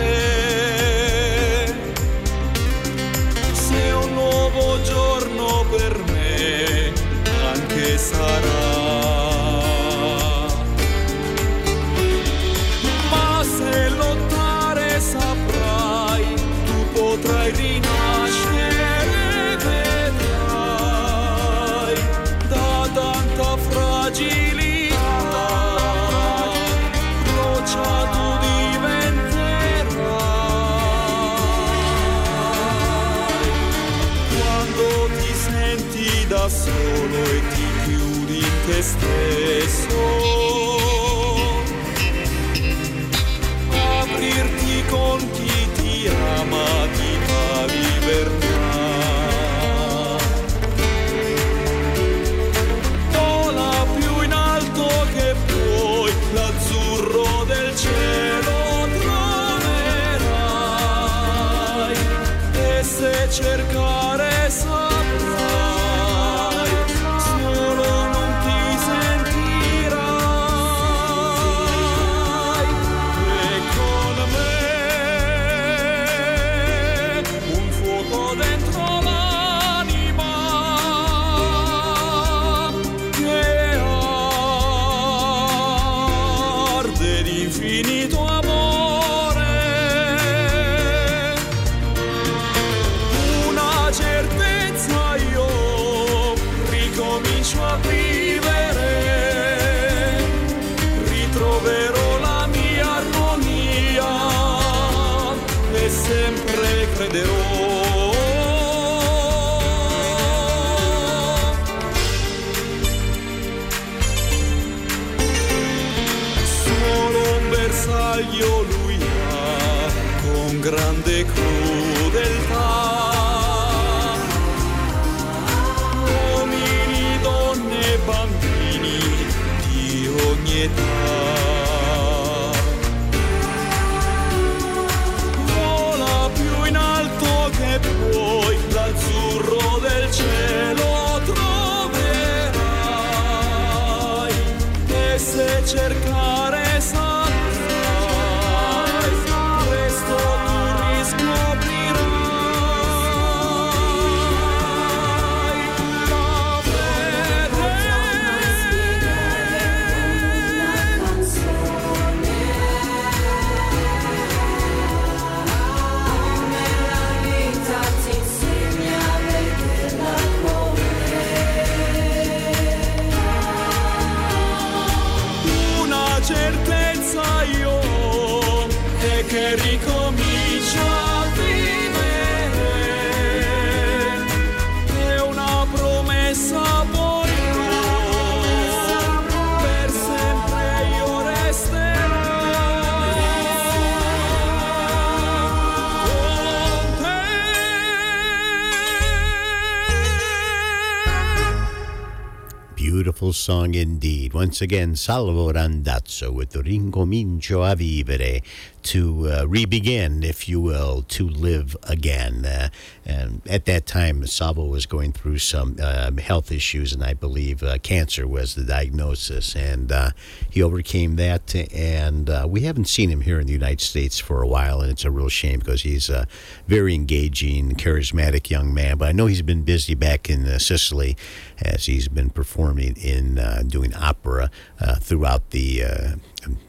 [203.43, 204.33] song indeed.
[204.33, 208.41] Once again, Salvo Randazzo with Rincomincio a Vivere.
[208.83, 212.45] to uh, re-begin, if you will, to live again.
[212.45, 212.69] Uh,
[213.05, 217.63] and at that time, Salvo was going through some um, health issues, and I believe
[217.63, 219.55] uh, cancer was the diagnosis.
[219.55, 220.11] And uh,
[220.51, 224.43] he overcame that, and uh, we haven't seen him here in the United States for
[224.43, 226.27] a while, and it's a real shame because he's a
[226.67, 228.97] very engaging, charismatic young man.
[228.97, 231.17] But I know he's been busy back in uh, Sicily
[231.61, 233.39] as he's been performing in
[233.69, 234.51] doing opera
[234.99, 236.19] throughout the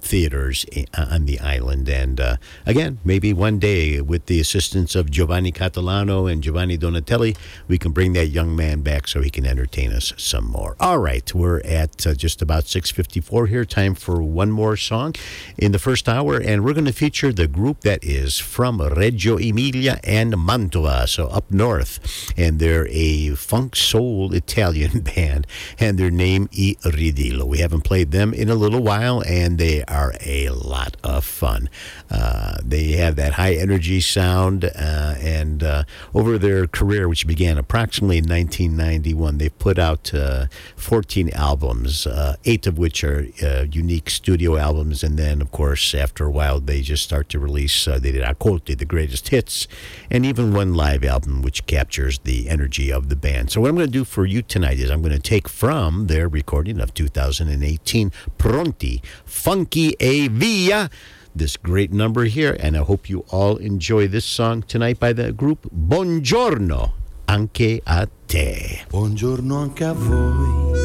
[0.02, 0.66] theaters
[0.96, 1.90] on the island.
[1.90, 7.36] And again, maybe one day, with the assistance of Giovanni Catalano and Giovanni Donatelli,
[7.68, 10.76] we can bring that young man back so he can entertain us some more.
[10.80, 13.66] All right, we're at uh, just about 6:54 here.
[13.66, 15.16] Time for one more song
[15.58, 19.38] in the first hour, and we're going to feature the group that is from Reggio
[19.38, 21.94] Emilia and Mantua, so up north,
[22.38, 25.46] and they're a funk soul Italian band,
[25.80, 27.46] and their name I Ridillo.
[27.46, 31.70] We haven't played them in a little while, and they are a lot of fun.
[32.10, 35.84] Uh, they have that high energy sound, uh, and uh,
[36.14, 42.36] over their career, which began approximately in 1991, they've put out uh, 14 albums, uh,
[42.46, 46.60] eight of which are uh, unique studio albums, and then, of course, after a while,
[46.60, 47.88] they just start to release.
[47.88, 49.68] Uh, they did Accordi, the greatest hits,
[50.10, 53.52] and even one live album, which captures the energy of the band.
[53.52, 56.08] So, what I'm going to do for you tonight is I'm going to take from
[56.08, 60.90] their recording of 2018, Pronti, Funky e Via
[61.36, 65.32] this great number here, and I hope you all enjoy this song tonight by the
[65.32, 66.94] group Buongiorno
[67.26, 68.86] anche a te.
[68.90, 70.83] Buongiorno anche a voi,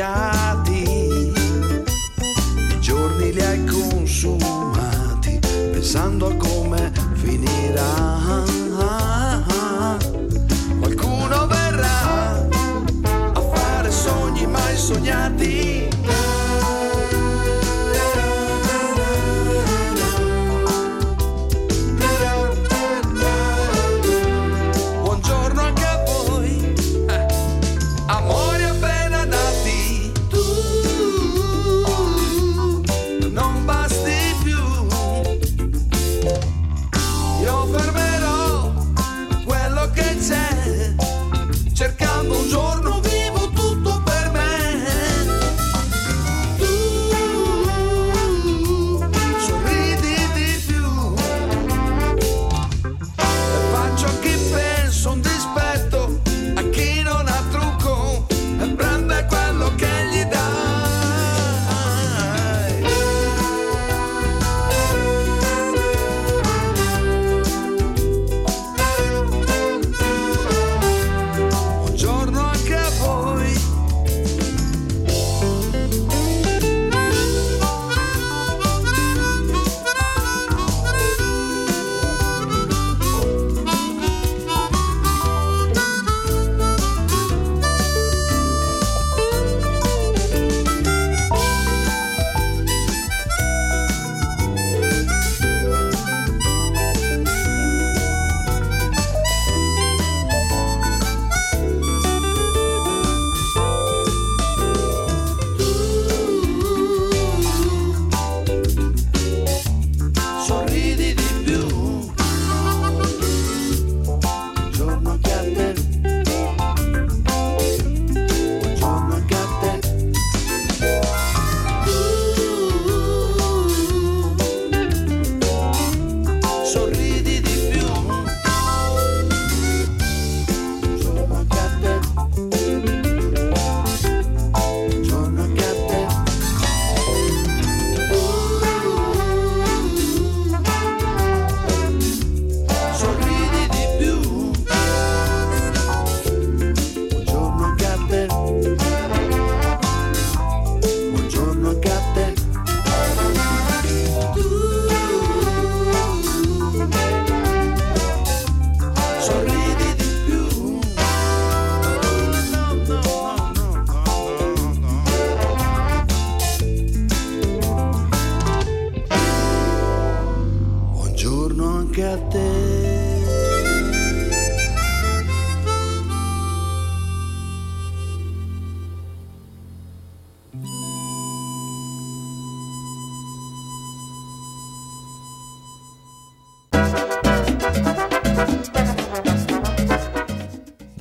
[0.00, 0.39] cambiar.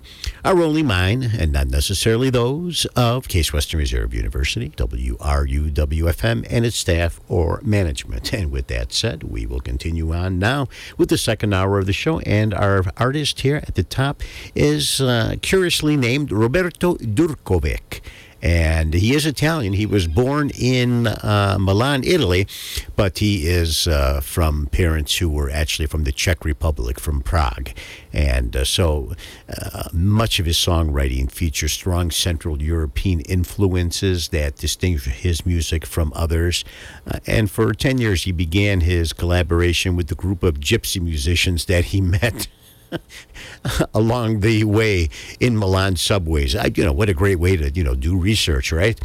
[0.45, 6.77] are only mine and not necessarily those of Case Western Reserve University, WRUWFM, and its
[6.77, 8.31] staff or management.
[8.31, 10.67] And with that said, we will continue on now
[10.97, 12.19] with the second hour of the show.
[12.19, 14.21] And our artist here at the top
[14.53, 14.68] is
[15.01, 18.01] uh, curiously named Roberto Durkovic
[18.41, 19.73] and he is Italian.
[19.73, 22.47] He was born in uh, Milan, Italy,
[22.95, 27.71] but he is uh, from parents who were actually from the Czech Republic, from Prague.
[28.13, 29.13] And uh, so
[29.49, 36.13] uh, much of his songwriting features strong Central European influences that distinguish his music from
[36.15, 36.63] others.
[37.05, 41.65] Uh, and for 10 years, he began his collaboration with the group of gypsy musicians
[41.65, 42.47] that he met.
[43.93, 45.09] along the way
[45.39, 46.55] in Milan subways.
[46.55, 48.99] I, you know, what a great way to, you know, do research, right?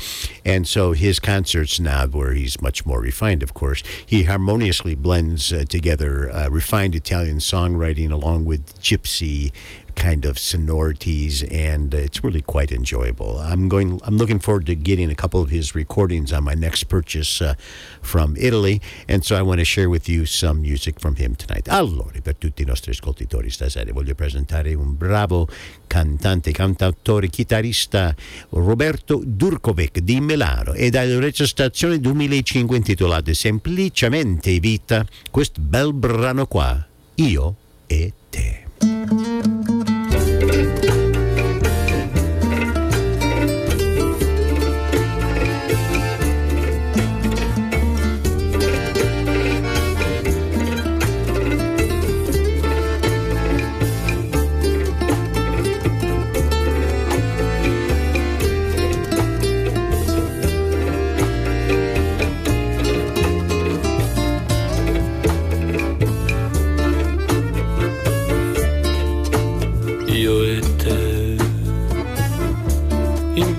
[0.44, 5.52] And so his concerts now, where he's much more refined, of course, he harmoniously blends
[5.52, 9.52] uh, together uh, refined Italian songwriting along with gypsy
[9.94, 13.38] kind of sonorities, and it's really quite enjoyable.
[13.38, 14.00] I'm going.
[14.04, 17.54] I'm looking forward to getting a couple of his recordings on my next purchase uh,
[18.02, 21.68] from Italy, and so I want to share with you some music from him tonight.
[21.68, 25.48] Allora, per tutti i nostri ascoltatori stasera voglio presentare un bravo
[25.86, 28.14] cantante, cantautore, chitarrista
[28.50, 36.84] Roberto Durkovic di Milano e dalla registrazione 2005 intitolata Semplicemente Vita, questo bel brano qua,
[37.16, 37.54] Io
[37.86, 38.64] e te.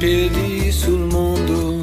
[0.06, 1.82] Piedi sul mondo,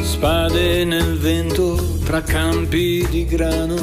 [0.00, 3.76] spade nel vento tra campi di grano,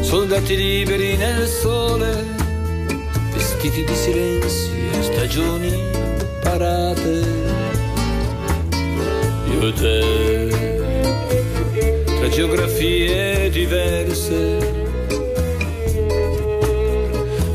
[0.00, 2.24] soldati liberi nel sole,
[3.32, 5.80] vestiti di silenzi e stagioni
[6.42, 7.24] parate.
[9.46, 10.50] Io te,
[12.18, 14.80] tra geografie diverse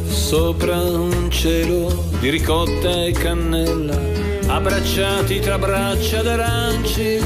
[0.08, 4.00] sopra un cielo di ricotta e cannella,
[4.48, 7.20] abbracciati tra braccia d'aranci,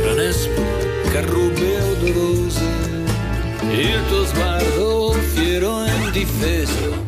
[0.00, 0.62] tra nespo,
[1.10, 2.64] carrubbe odorose,
[3.70, 7.06] il tuo sguardo fiero e indifeso,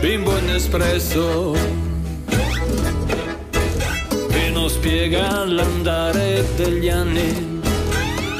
[0.00, 1.56] bimbo inespresso,
[4.28, 7.60] che non spiega l'andare degli anni,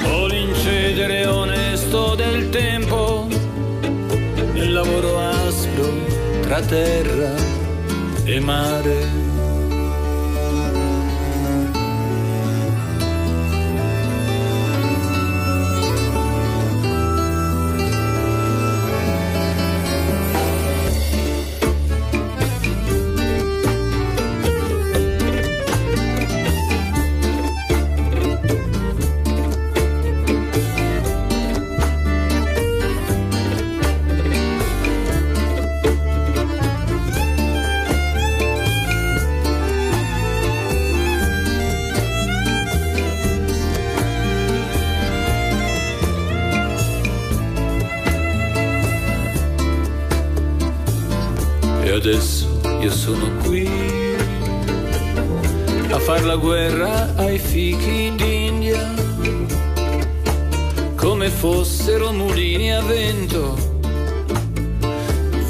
[0.03, 3.29] o l'incedere onesto del tempo,
[4.53, 5.93] nel lavoro aspro
[6.43, 7.64] tra terra
[8.27, 9.24] e mare.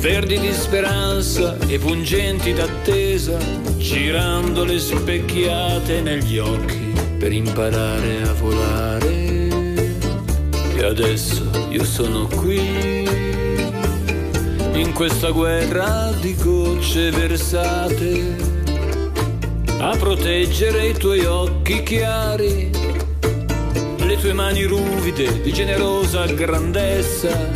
[0.04, 3.38] Verdi di speranza e pungenti d'attesa,
[3.78, 9.48] girando le specchiate negli occhi per imparare a volare.
[10.76, 13.08] E adesso io sono qui,
[14.74, 18.36] in questa guerra di gocce versate,
[19.78, 22.70] a proteggere i tuoi occhi chiari,
[23.96, 27.48] le tue mani ruvide di generosa grandezza,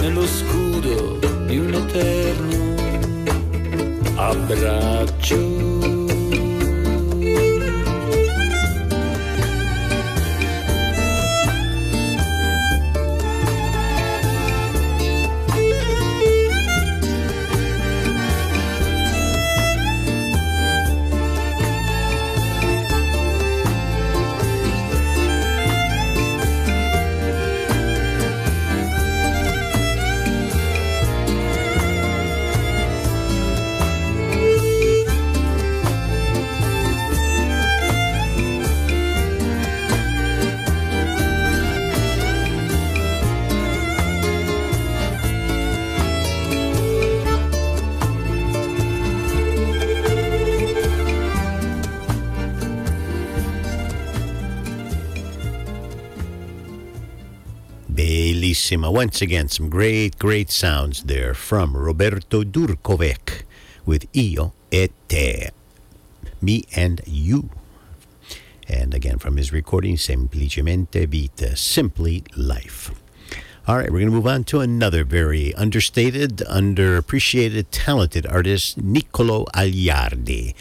[0.00, 2.74] nello scudo di un eterno
[4.16, 5.65] abbraccio.
[58.66, 58.92] Bellissima.
[58.92, 63.44] Once again, some great, great sounds there from Roberto Durkovic
[63.84, 65.50] with Io e Te.
[66.40, 67.50] Me and You.
[68.68, 72.90] And again, from his recording, Semplicemente Vita, Simply Life.
[73.68, 79.44] All right, we're going to move on to another very understated, underappreciated, talented artist, Niccolo
[79.54, 80.54] Agliardi.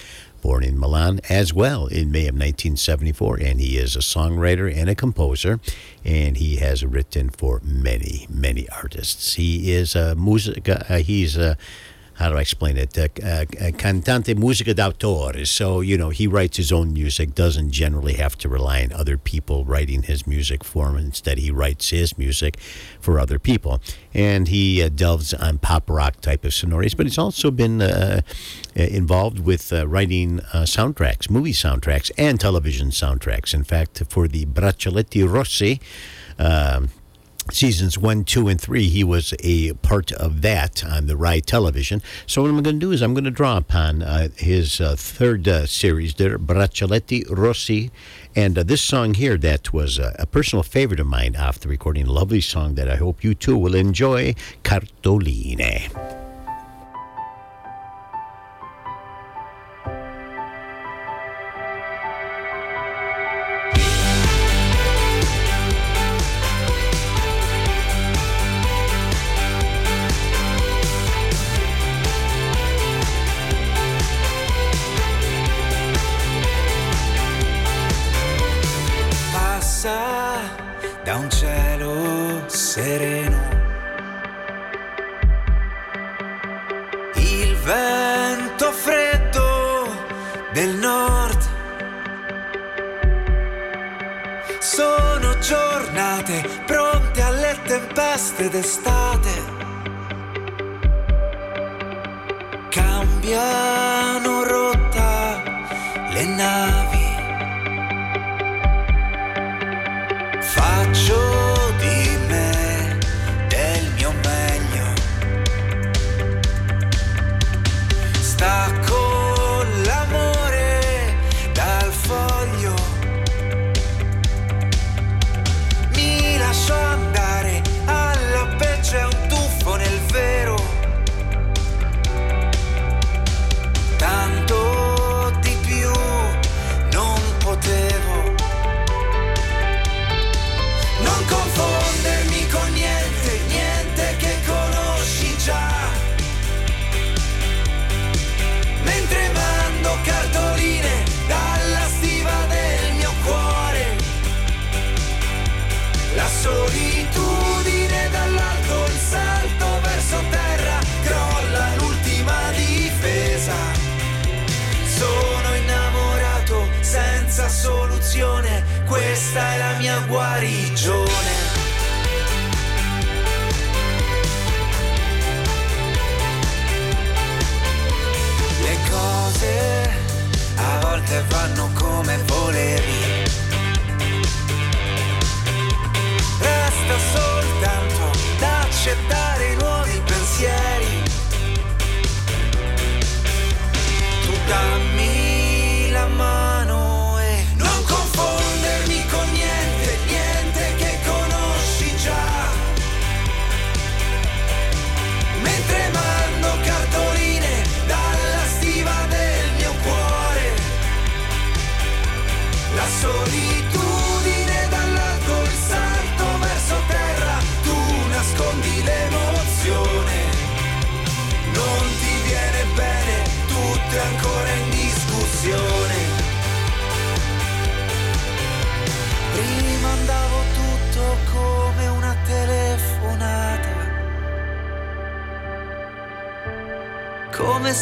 [0.45, 4.87] Born in Milan as well in May of 1974, and he is a songwriter and
[4.87, 5.59] a composer,
[6.03, 9.33] and he has written for many, many artists.
[9.33, 11.57] He is a music, uh, he's a
[12.15, 12.97] how do I explain it?
[12.97, 13.45] Uh, uh,
[13.77, 15.45] cantante musica d'autore.
[15.45, 19.17] So, you know, he writes his own music, doesn't generally have to rely on other
[19.17, 20.97] people writing his music for him.
[20.97, 22.57] Instead, he writes his music
[23.01, 23.81] for other people.
[24.13, 28.21] And he uh, delves on pop rock type of sonorities, but he's also been uh,
[28.75, 33.53] involved with uh, writing uh, soundtracks, movie soundtracks, and television soundtracks.
[33.53, 35.81] In fact, for the Braccialetti Rossi,
[36.39, 36.89] um,
[37.51, 42.01] seasons one, two, and three, he was a part of that on the Rai television.
[42.25, 44.95] So what I'm going to do is I'm going to draw upon uh, his uh,
[44.95, 47.91] third uh, series there, Braccialetti Rossi,
[48.35, 51.69] and uh, this song here that was uh, a personal favorite of mine off the
[51.69, 56.24] recording, lovely song that I hope you too will enjoy, Cartoline.
[87.37, 89.93] Il vento freddo
[90.53, 91.41] del nord.
[94.59, 99.33] Sono giornate pronte alle tempeste d'estate.
[102.69, 103.94] Cambiano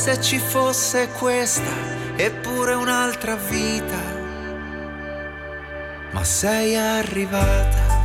[0.03, 1.71] se ci fosse questa
[2.17, 4.01] eppure un'altra vita.
[6.11, 8.01] Ma sei arrivata.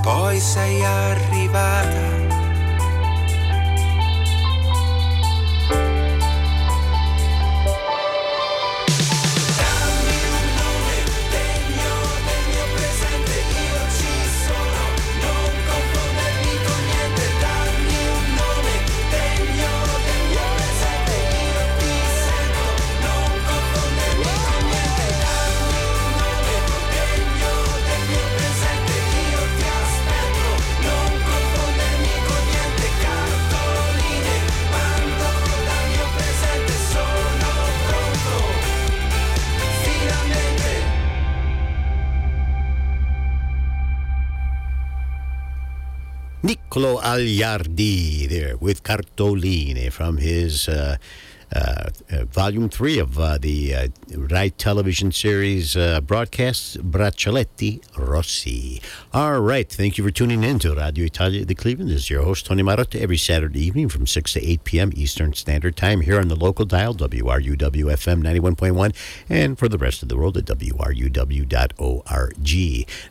[0.00, 2.13] Poi sei arrivata.
[46.74, 50.96] Niccolo Agliardi there with Cartoline from his uh,
[51.54, 58.82] uh, uh, volume three of uh, the uh, Rai television series uh, broadcasts Braccialetti Rossi.
[59.12, 61.90] All right, thank you for tuning in to Radio Italia de Cleveland.
[61.90, 64.90] This is your host, Tony Marotta, every Saturday evening from 6 to 8 p.m.
[64.94, 68.94] Eastern Standard Time here on the local dial, WRUW FM 91.1,
[69.28, 71.54] and for the rest of the world at WRUW.org.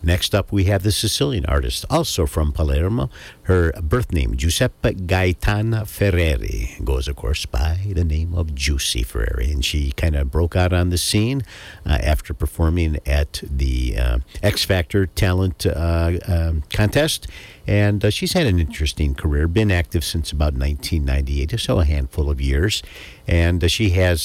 [0.03, 3.09] Next up, we have the Sicilian artist, also from Palermo.
[3.43, 9.51] Her birth name, Giuseppe Gaetana Ferreri, goes, of course, by the name of Giusy Ferreri,
[9.51, 11.43] And she kind of broke out on the scene
[11.85, 17.27] uh, after performing at the uh, X Factor Talent uh, um, Contest.
[17.65, 22.30] And uh, she's had an interesting career, been active since about 1998, so a handful
[22.30, 22.84] of years.
[23.26, 24.23] And uh, she has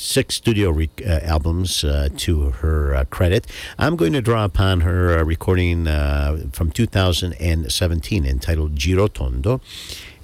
[0.00, 3.48] six studio re- albums to her credit.
[3.76, 5.86] I'm going to draw upon her recording
[6.52, 9.60] from 2017 entitled Girotondo.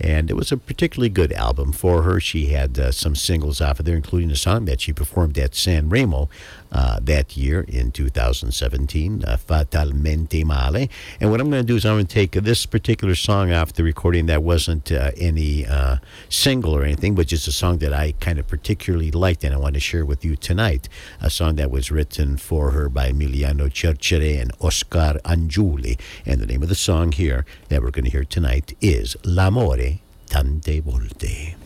[0.00, 2.20] And it was a particularly good album for her.
[2.20, 5.54] She had uh, some singles off of there, including a song that she performed at
[5.54, 6.28] San Remo
[6.72, 10.88] uh, that year in 2017, uh, Fatalmente Male.
[11.20, 13.72] And what I'm going to do is I'm going to take this particular song off
[13.72, 15.96] the recording that wasn't uh, any uh,
[16.28, 19.58] single or anything, but just a song that I kind of particularly liked and I
[19.58, 20.88] want to share with you tonight.
[21.20, 25.98] A song that was written for her by Emiliano Cecere and Oscar Angiuli.
[26.26, 30.00] And the name of the song here that we're going to hear tonight is L'amore
[30.26, 31.56] tante volte.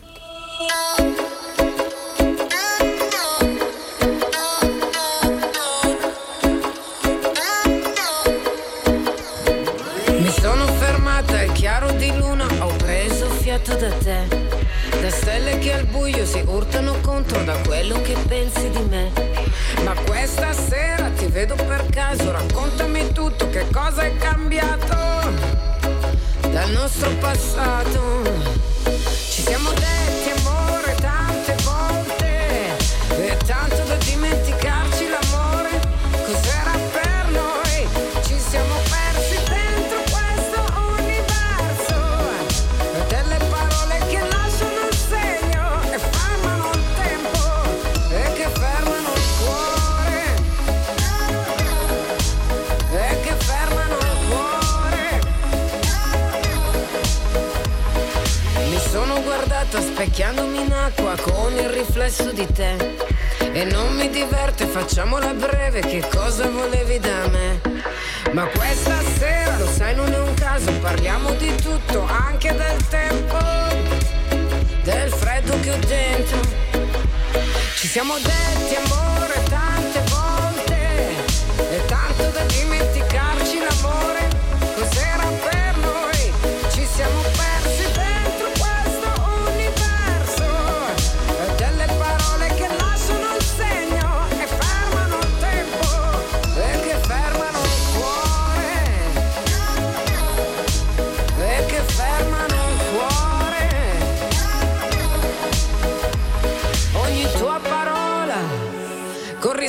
[13.87, 14.27] Da te.
[14.99, 19.11] Da stelle che al buio si urtano contro da quello che pensi di me.
[19.83, 24.95] Ma questa sera ti vedo per caso, raccontami tutto, che cosa è cambiato
[26.49, 28.23] dal nostro passato.
[29.29, 30.24] Ci siamo detti
[59.75, 62.75] guardato specchiandomi in acqua con il riflesso di te.
[63.51, 67.61] E non mi diverte, facciamola breve, che cosa volevi da me?
[68.31, 73.37] Ma questa sera, lo sai, non è un caso, parliamo di tutto, anche del tempo,
[74.83, 76.39] del freddo che ho dentro.
[77.75, 79.34] Ci siamo detti amore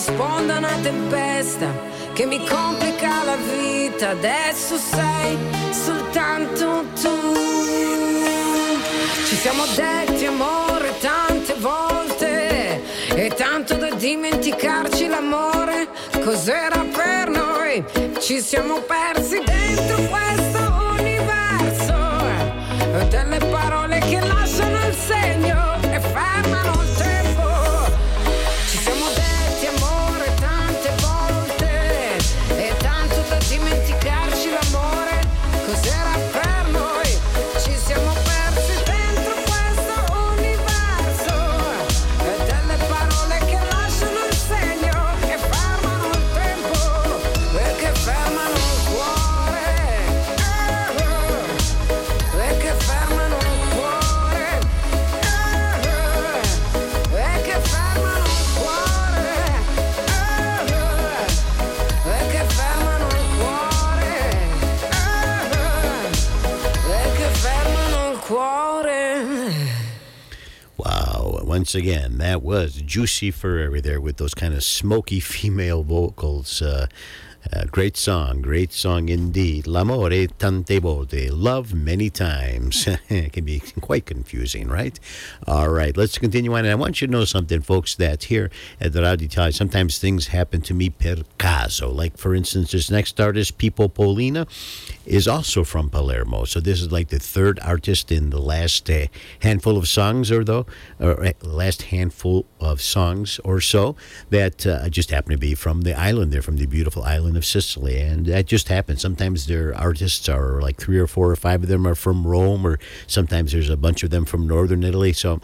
[0.07, 1.67] corrisponde a una tempesta
[2.13, 4.11] che mi complica la vita.
[4.11, 5.37] Adesso sei
[5.73, 7.35] soltanto tu.
[9.27, 15.89] Ci siamo detti amore tante volte e tanto da dimenticarci l'amore.
[16.23, 17.85] Cos'era per noi?
[18.21, 21.95] Ci siamo persi dentro questo universo.
[23.09, 23.39] Delle
[71.77, 76.63] again, that was Giusy Ferreri there with those kind of smoky female vocals.
[76.63, 76.87] Uh,
[77.53, 79.67] uh, great song, great song indeed.
[79.67, 82.87] L'amore tante volte, love many times.
[83.09, 84.99] it can be quite confusing, right?
[85.47, 86.61] All right, let's continue on.
[86.61, 88.51] And I want you to know something, folks, that here
[88.81, 91.93] at the Radio Italia, sometimes things happen to me per caso.
[91.93, 94.47] Like, for instance, this next artist, Pippo Polina,
[95.05, 96.45] is also from Palermo.
[96.45, 99.07] So this is like the third artist in the last uh,
[99.41, 100.67] handful of songs or though,
[100.99, 103.97] or uh, last handful of songs or so
[104.31, 106.33] that uh, just happen to be from the island.
[106.33, 108.01] They're from the beautiful island of Sicily.
[108.01, 109.03] And that just happens.
[109.03, 112.67] Sometimes their artists are like three or four or five of them are from Rome,
[112.67, 115.13] or sometimes there's a bunch of them from northern Italy.
[115.13, 115.41] So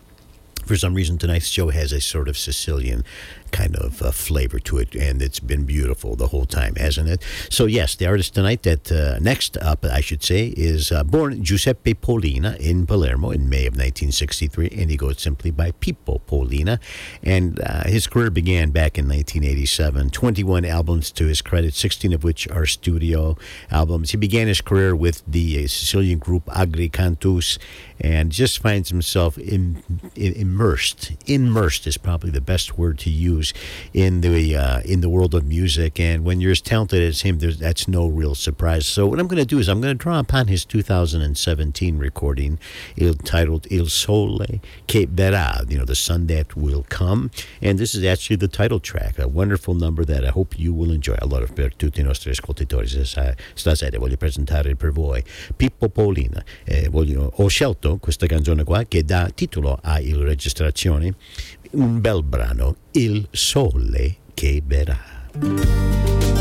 [0.64, 3.04] for some reason, tonight's show has a sort of Sicilian
[3.52, 7.22] kind of uh, flavor to it, and it's been beautiful the whole time, hasn't it?
[7.50, 11.44] So, yes, the artist tonight that uh, next up, I should say, is uh, born
[11.44, 16.80] Giuseppe Polina in Palermo in May of 1963, and he goes simply by Pippo Polina.
[17.22, 20.10] And uh, his career began back in 1987.
[20.10, 23.36] 21 albums to his credit, 16 of which are studio
[23.70, 24.10] albums.
[24.10, 27.58] He began his career with the uh, Sicilian group Agricantus
[28.00, 29.82] and just finds himself in,
[30.16, 31.12] in, immersed.
[31.26, 33.41] Immersed is probably the best word to use
[33.92, 35.98] in the uh, in the world of music.
[35.98, 38.86] And when you're as talented as him, that's no real surprise.
[38.86, 42.58] So what I'm going to do is I'm going to draw upon his 2017 recording
[42.96, 47.30] entitled Il Sole Che Verrà, you know, the sun that will come.
[47.60, 50.92] And this is actually the title track, a wonderful number that I hope you will
[50.92, 51.16] enjoy.
[51.20, 52.86] Allora, per tutti i nostri ascoltatori,
[53.54, 55.22] stasera voglio presentare per voi
[55.56, 56.42] Pippo Polina.
[56.64, 61.14] Eh, voglio, ho scelto questa canzone qua che dà titolo alla registrazione
[61.72, 66.31] un bel brano, Il sole che verrà.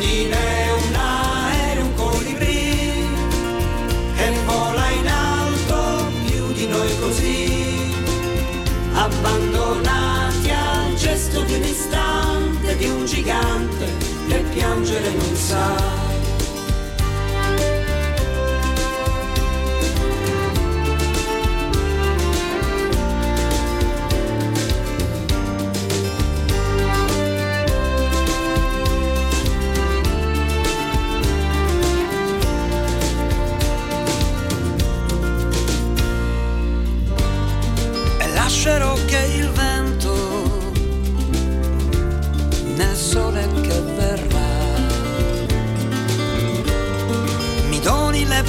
[0.00, 0.57] Una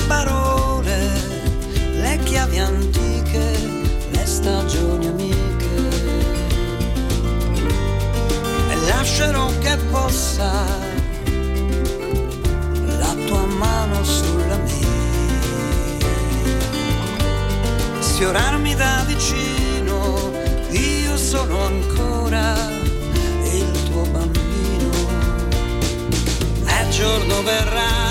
[0.09, 0.97] parole,
[2.01, 3.45] le chiavi antiche,
[4.09, 5.77] le stagioni amiche.
[8.71, 10.65] E lascerò che possa
[12.97, 14.87] la tua mano sulla mia.
[17.99, 20.31] Sfiorarmi da vicino,
[20.71, 22.55] io sono ancora
[23.43, 24.89] il tuo bambino.
[26.65, 28.08] E giorno verrà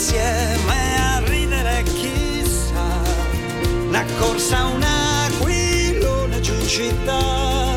[0.00, 2.88] insieme a ridere chissà,
[3.86, 7.76] una corsa un aquilone giù in città,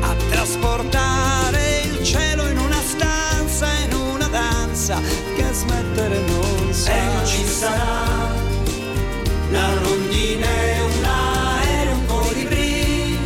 [0.00, 4.98] a trasportare il cielo in una stanza, in una danza
[5.36, 6.92] che smettere non sa.
[6.92, 8.30] E non ci sarà
[9.50, 13.18] una rondine, un aereo, un colibrì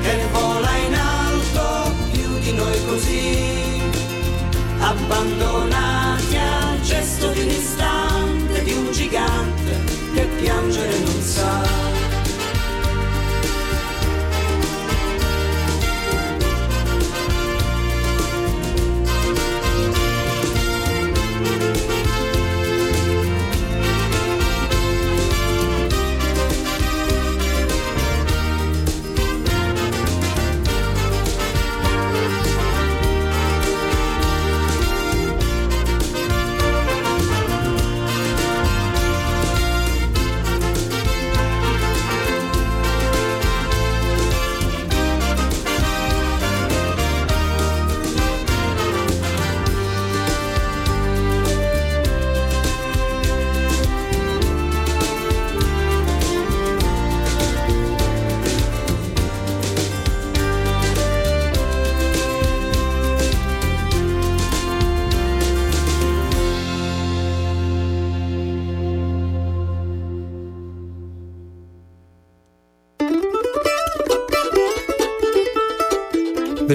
[0.00, 3.52] che vola in alto più di noi così,
[5.38, 5.91] The
[9.12, 9.41] got.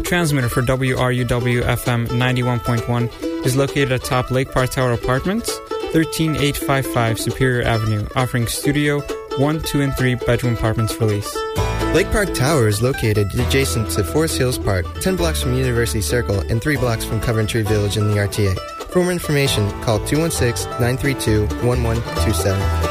[0.08, 5.58] Transmitter for WRUW FM 91.1 is located atop Lake Park Tower Apartments,
[5.92, 9.02] 13855 Superior Avenue, offering studio,
[9.38, 11.36] 1, 2, and 3 bedroom apartments for lease.
[11.94, 16.40] Lake Park Tower is located adjacent to Forest Hills Park, 10 blocks from University Circle,
[16.50, 18.58] and 3 blocks from Coventry Village in the RTA.
[18.92, 22.87] For more information, call 216 932 1127.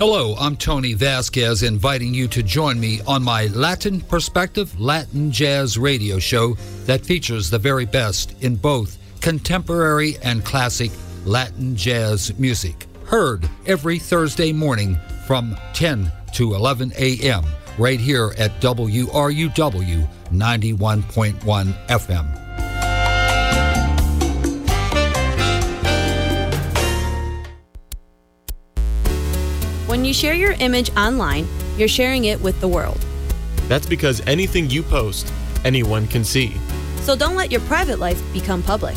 [0.00, 5.76] Hello, I'm Tony Vasquez, inviting you to join me on my Latin Perspective Latin Jazz
[5.76, 6.54] radio show
[6.86, 10.90] that features the very best in both contemporary and classic
[11.26, 12.86] Latin jazz music.
[13.04, 14.96] Heard every Thursday morning
[15.26, 17.44] from 10 to 11 a.m.
[17.76, 22.49] right here at WRUW 91.1 FM.
[30.00, 31.46] When you share your image online,
[31.76, 33.04] you're sharing it with the world.
[33.68, 35.30] That's because anything you post,
[35.62, 36.56] anyone can see.
[37.02, 38.96] So don't let your private life become public.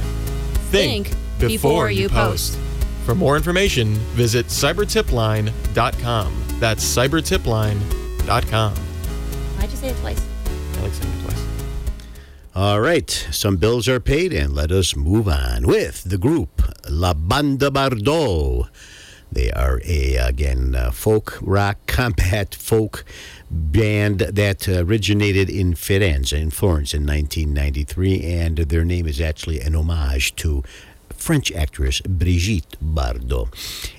[0.71, 2.57] Think, before you post.
[3.03, 6.43] For more information, visit cybertipline.com.
[6.61, 8.73] That's cybertipline.com.
[8.73, 10.25] Why'd you say it twice?
[10.77, 11.45] I like saying it twice.
[12.55, 17.13] All right, some bills are paid, and let us move on with the group La
[17.13, 18.69] Bandabardò.
[19.33, 23.03] They are a again uh, folk rock combat folk
[23.49, 29.75] band that originated in Firenze in Florence in 1993, and their name is actually an
[29.75, 30.63] homage to
[31.23, 33.47] French actress Brigitte Bardot.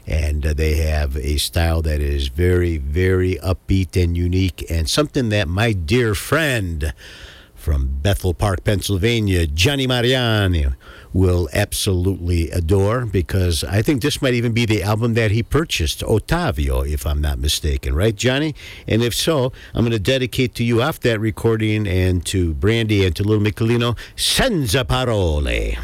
[0.06, 5.31] And uh, they have a style that is very, very upbeat and unique, and something
[5.31, 6.93] that my dear friend
[7.55, 10.66] from Bethel Park, Pennsylvania, Johnny Mariani,
[11.15, 16.01] will absolutely adore because I think this might even be the album that he purchased,
[16.01, 18.55] Ottavio, if I'm not mistaken, right, Johnny?
[18.89, 23.07] And if so, I'm going to dedicate to you off that recording and to Brandy
[23.07, 25.77] and to Little Michelino, Senza Parole.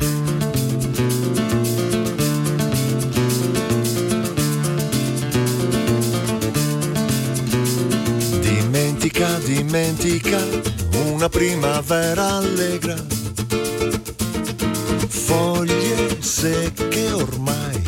[8.42, 10.40] Dimentica, dimentica,
[11.12, 13.20] una primavera allegra.
[15.10, 17.82] Foglie secche ormai.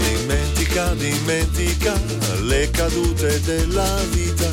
[0.00, 1.94] Dimentica, dimentica
[2.40, 4.50] le cadute della vita.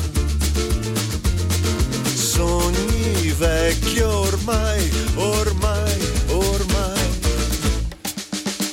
[2.14, 5.98] Sogni vecchi ormai, ormai,
[6.28, 7.08] ormai.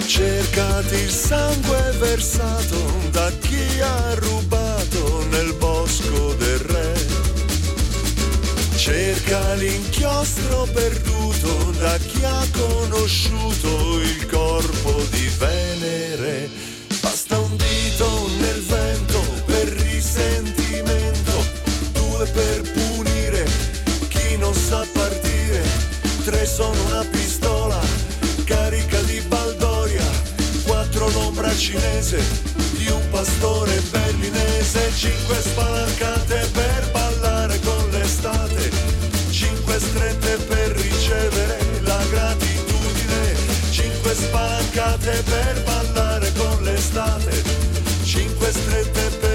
[0.06, 2.78] Cercati il sangue versato
[3.10, 4.67] da chi ha rubato
[8.88, 16.50] Cerca l'inchiostro perduto da chi ha conosciuto il corpo di Venere.
[17.02, 21.46] Basta un dito nel vento per risentimento,
[21.92, 23.46] due per punire
[24.08, 25.64] chi non sa partire,
[26.24, 27.82] tre sono una pistola
[28.46, 30.10] carica di baldoria,
[30.66, 32.24] quattro l'ombra cinese
[32.78, 37.07] di un pastore berlinese, cinque spalancate per ballare
[38.08, 38.72] con l'estate,
[39.32, 43.36] cinque strette per ricevere la gratitudine,
[43.70, 47.44] cinque spalancate per ballare con l'estate,
[48.04, 49.27] cinque strette per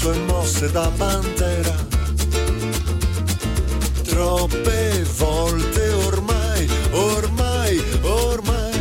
[0.00, 1.76] sue mosse da pantera.
[4.02, 8.80] Troppe volte ormai, ormai, ormai.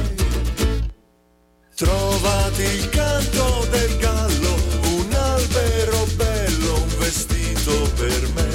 [1.75, 4.55] Trovati il canto del gallo,
[4.95, 8.49] un albero bello, un vestito per me.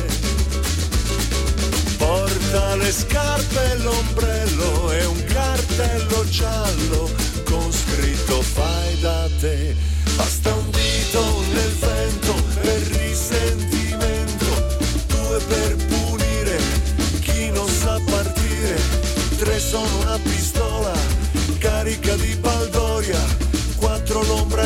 [1.98, 7.10] Porta le scarpe e l'ombrello e un cartello giallo
[7.44, 9.76] con scritto fai da te.
[10.16, 10.53] Basta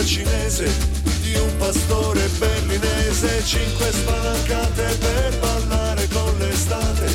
[0.09, 0.65] cinese
[1.21, 7.07] di un pastore berlinese, cinque spalancate per ballare con l'estate,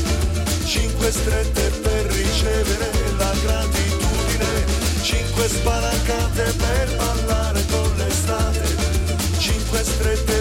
[0.63, 4.45] cinque strette per ricevere la gratitudine,
[5.01, 8.61] cinque spalancate per ballare con l'estate,
[9.39, 10.32] cinque strette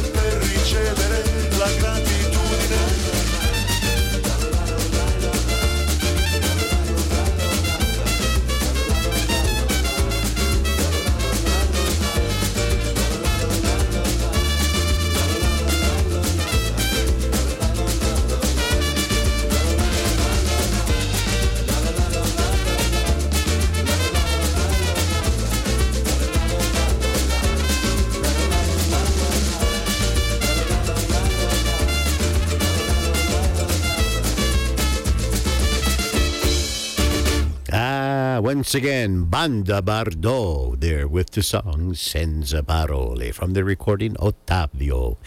[38.73, 45.19] once again, Bandabardò there with the song Senza Parole from the recording Ottavio.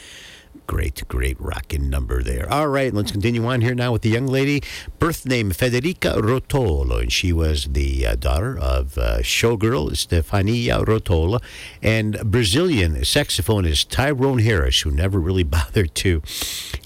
[0.67, 2.51] Great, great rocking number there.
[2.51, 4.63] All right, let's continue on here now with the young lady.
[4.97, 11.39] Birth name Federica Rotolo, and she was the uh, daughter of uh, showgirl Stefania Rotolo
[11.83, 16.23] and Brazilian saxophonist Tyrone Harris, who never really bothered to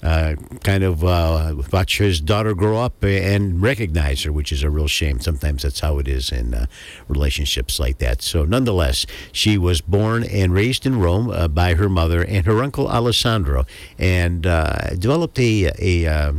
[0.02, 4.70] uh, kind of uh, watch his daughter grow up and recognize her, which is a
[4.70, 5.20] real shame.
[5.20, 6.66] Sometimes that's how it is in uh,
[7.08, 8.22] relationships like that.
[8.22, 12.62] So, nonetheless, she was born and raised in Rome uh, by her mother and her
[12.62, 13.64] uncle Alessandro,
[13.98, 16.06] and uh, developed a a.
[16.06, 16.32] Uh,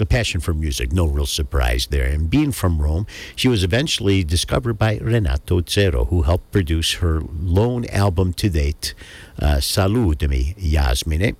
[0.00, 2.06] a passion for music, no real surprise there.
[2.06, 3.04] And being from Rome,
[3.34, 8.94] she was eventually discovered by Renato Zero, who helped produce her lone album to date,
[9.40, 11.34] uh, Salutami Yasmine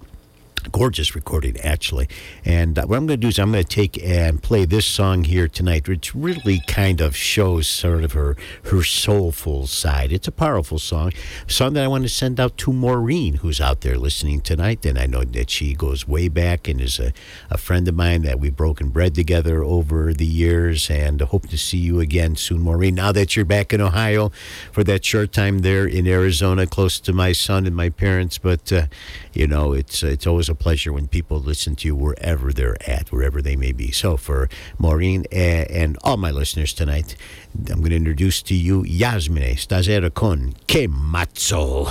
[0.73, 2.09] gorgeous recording actually.
[2.45, 4.87] And uh, what i'm going to do is i'm going to take and play this
[4.87, 10.13] song here tonight which really kind of shows sort of her her soulful side.
[10.13, 11.13] It's a powerful song
[11.47, 14.85] song that i want to send out to maureen who's out there listening tonight.
[14.85, 17.13] And i know that she goes way back and is a,
[17.51, 20.91] a friend of mine that we've broken bread together over the years.
[20.91, 24.31] And hope to see you again soon maureen now that you're back in ohio
[24.73, 28.39] for that short time there in arizona close to my son and my parents.
[28.39, 28.87] But uh,
[29.33, 33.11] you know it's it's always a pleasure when people listen to you wherever they're at,
[33.13, 33.91] wherever they may be.
[33.91, 34.49] So, for
[34.79, 37.17] Maureen eh, and all my listeners tonight,
[37.55, 41.89] I'm going to introduce to you Yasmine Stasera con Che Mazzo.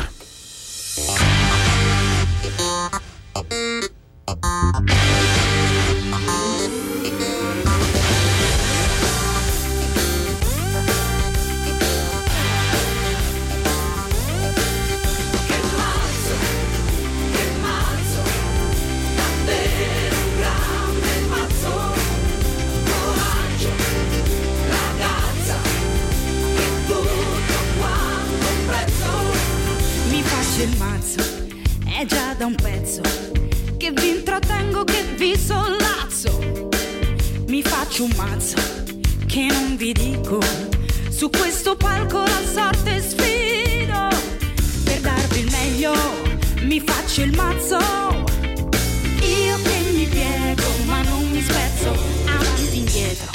[31.97, 33.01] È già da un pezzo
[33.77, 36.69] che vi intrattengo, che vi sollazzo.
[37.47, 38.57] Mi faccio un mazzo
[39.25, 40.39] che non vi dico,
[41.09, 44.09] su questo palco la sorte sfido.
[44.83, 45.93] Per darvi il meglio,
[46.61, 47.77] mi faccio il mazzo.
[47.77, 51.97] Io che mi piego, ma non mi spezzo,
[52.27, 53.31] avanti indietro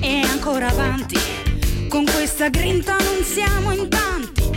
[0.00, 1.18] e ancora avanti.
[1.88, 4.50] Con questa grinta non siamo in tanti.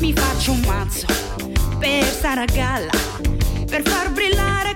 [0.00, 1.33] Mi faccio un mazzo
[1.84, 2.90] per stare a galla,
[3.66, 4.73] per far brillare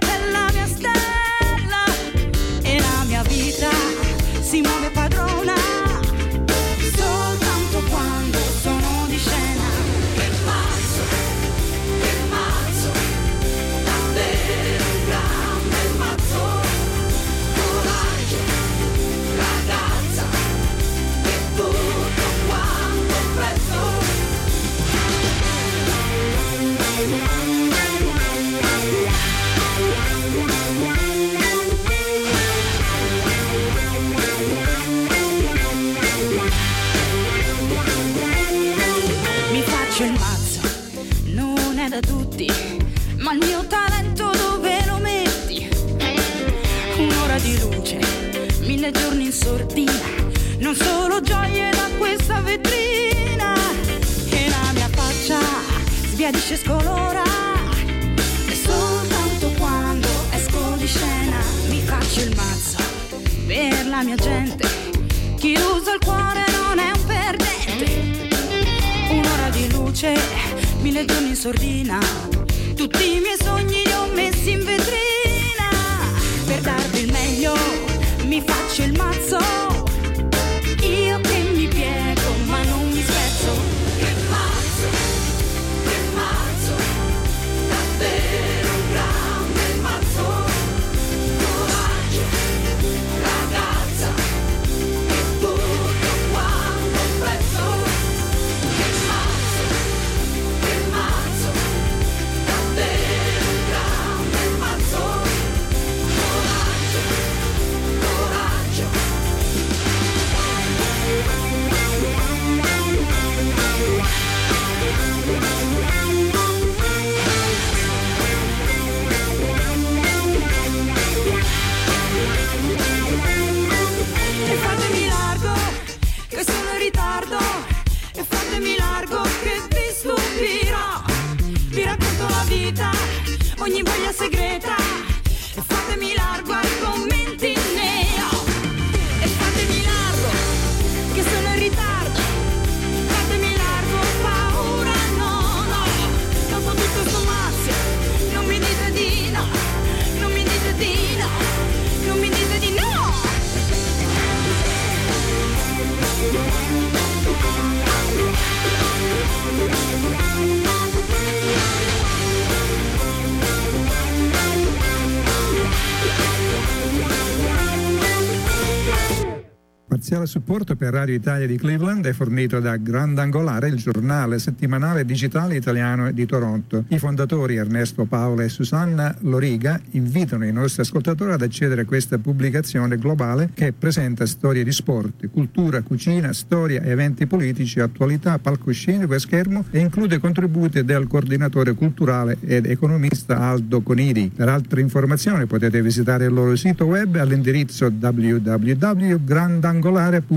[170.19, 175.57] Parziale supporto per Radio Italia di Cleveland è fornito da Grandangolare, il giornale settimanale digitale
[175.57, 176.85] italiano di Toronto.
[176.89, 182.17] I fondatori Ernesto Paola e Susanna Loriga invitano i nostri ascoltatori ad accedere a questa
[182.17, 189.19] pubblicazione globale che presenta storie di sport, cultura, cucina, storia, eventi politici, attualità, palcoscenico e
[189.19, 194.33] schermo e include contributi del coordinatore culturale ed economista Aldo Conidi.
[194.35, 200.37] Per altre informazioni potete visitare il loro sito web all'indirizzo www.grandangolare.com.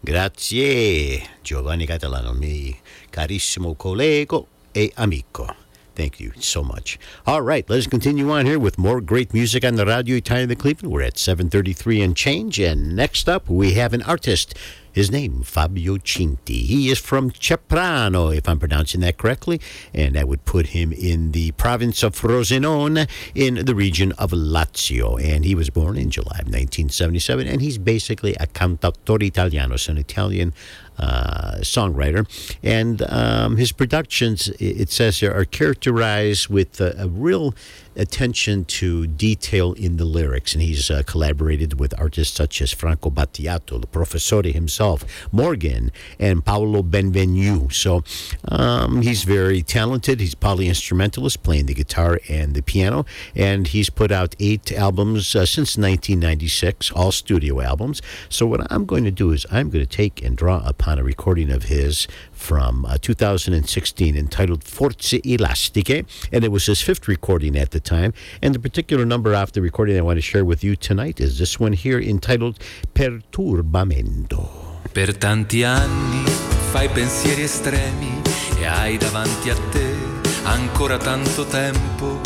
[0.00, 2.76] Grazie Giovanni Catalano, mi
[3.08, 5.63] carissimo collego e amico.
[5.94, 6.98] Thank you so much.
[7.26, 10.56] All right, let's continue on here with more great music on the Radio Italian de
[10.56, 10.92] Cleveland.
[10.92, 12.58] We're at 733 and change.
[12.58, 14.54] And next up, we have an artist.
[14.92, 16.62] His name, Fabio Cinti.
[16.66, 19.60] He is from Ceprano, if I'm pronouncing that correctly,
[19.92, 25.20] and that would put him in the province of Frosinone in the region of Lazio.
[25.20, 29.90] And he was born in July of 1977, and he's basically a cantautore italiano, so
[29.90, 30.54] an Italian
[30.98, 32.26] uh, songwriter.
[32.62, 37.54] And um, his productions, it says here, are characterized with a, a real
[37.96, 40.54] attention to detail in the lyrics.
[40.54, 46.44] And he's uh, collaborated with artists such as Franco Battiato, the Professore himself, Morgan, and
[46.44, 47.72] Paolo Benvenu.
[47.72, 48.02] So
[48.48, 50.20] um, he's very talented.
[50.20, 53.06] He's poly instrumentalist, playing the guitar and the piano.
[53.34, 58.02] And he's put out eight albums uh, since 1996, all studio albums.
[58.28, 61.04] So what I'm going to do is I'm going to take and draw upon a
[61.04, 62.06] recording of his
[62.44, 68.12] from uh, 2016 entitled Forze Elastiche, and it was his fifth recording at the time.
[68.42, 71.38] And the particular number off the recording I want to share with you tonight is
[71.38, 72.58] this one here entitled
[72.94, 74.82] Perturbamento.
[74.92, 76.24] Per tanti anni
[76.70, 78.20] fai pensieri estremi
[78.58, 79.96] e hai davanti a te
[80.42, 82.20] ancora tanto tempo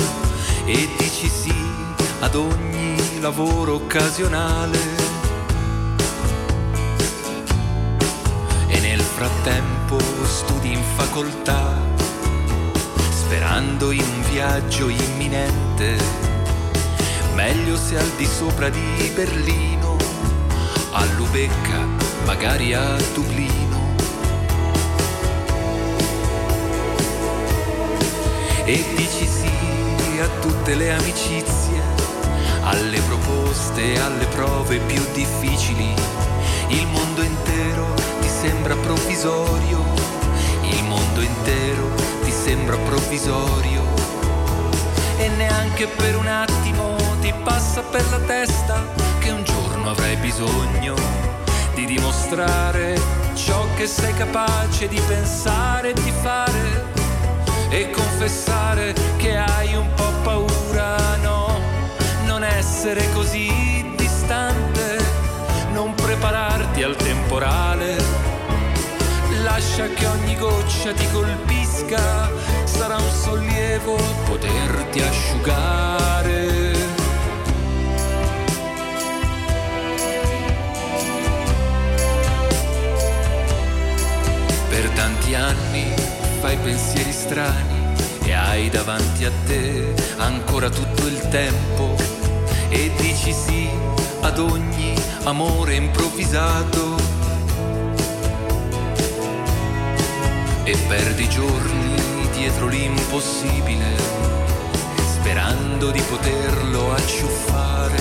[0.65, 1.55] e dici sì
[2.19, 5.07] ad ogni lavoro occasionale.
[9.19, 11.77] Frattempo studi in facoltà,
[13.11, 15.97] sperando in un viaggio imminente,
[17.35, 19.97] meglio se al di sopra di Berlino,
[20.93, 21.85] a Lubecca,
[22.27, 23.97] magari a Dublino.
[28.66, 31.82] E dici sì a tutte le amicizie,
[32.62, 35.93] alle proposte, alle prove più difficili.
[36.69, 37.97] Il mondo intero
[38.48, 39.84] sembra provvisorio,
[40.62, 41.90] il mondo intero
[42.24, 43.82] ti sembra provvisorio.
[45.18, 48.86] E neanche per un attimo ti passa per la testa
[49.18, 50.94] che un giorno avrai bisogno
[51.74, 52.98] di dimostrare
[53.34, 56.86] ciò che sei capace di pensare e di fare
[57.68, 61.60] e confessare che hai un po' paura, no,
[62.24, 64.96] non essere così distante,
[65.72, 68.38] non prepararti al temporale,
[69.59, 72.30] lascia che ogni goccia ti colpisca,
[72.62, 76.76] sarà un sollievo poterti asciugare.
[84.68, 85.93] Per tanti anni
[86.39, 91.97] fai pensieri strani e hai davanti a te ancora tutto il tempo
[92.68, 93.68] e dici sì
[94.20, 94.94] ad ogni
[95.24, 97.07] amore improvvisato
[100.70, 101.95] e perdi giorni
[102.32, 103.97] dietro l'impossibile
[105.05, 107.97] sperando di poterlo acciuffare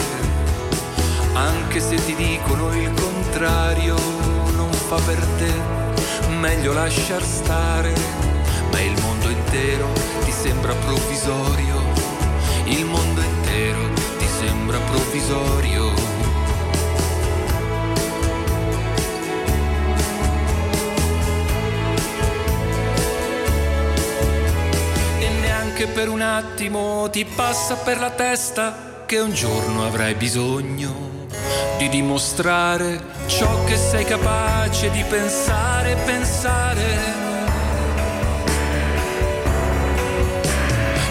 [1.33, 3.95] anche se ti dicono il contrario
[4.55, 5.85] non fa per te
[6.39, 7.93] meglio lasciar stare,
[8.71, 9.91] ma il mondo intero
[10.23, 11.81] ti sembra provvisorio,
[12.65, 16.16] il mondo intero ti sembra provvisorio.
[25.77, 31.27] che per un attimo ti passa per la testa che un giorno avrai bisogno
[31.77, 36.85] di dimostrare ciò che sei capace di pensare, pensare.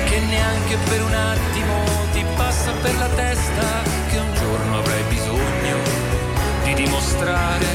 [0.04, 1.74] Che neanche per un attimo
[2.12, 5.76] ti passa per la testa che un giorno avrai bisogno
[6.64, 7.66] di dimostrare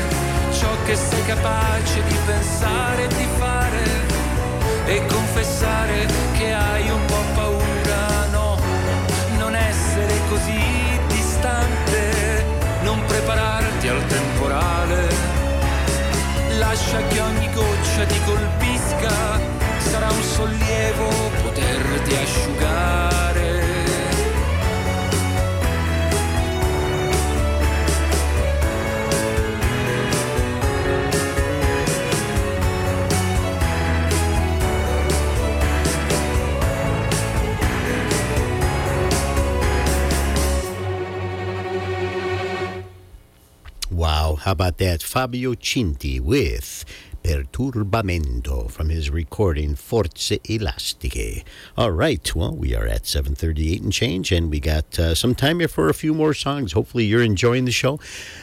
[0.52, 4.11] ciò che sei capace di pensare e di fare
[4.86, 8.58] e confessare che hai un po' paura, no,
[9.38, 10.62] non essere così
[11.08, 12.46] distante,
[12.84, 15.08] non prepararti al temporale,
[16.58, 19.40] lascia che ogni goccia ti colpisca,
[19.78, 21.08] sarà un sollievo
[21.44, 23.41] poterti asciugare.
[44.42, 45.04] How about that?
[45.04, 46.84] Fabio Cinti with
[47.24, 51.44] Perturbamento from his recording Forze Elastiche.
[51.78, 55.60] All right, well, we are at 7:38 and change, and we got uh, some time
[55.60, 56.72] here for a few more songs.
[56.72, 58.00] Hopefully, you're enjoying the show,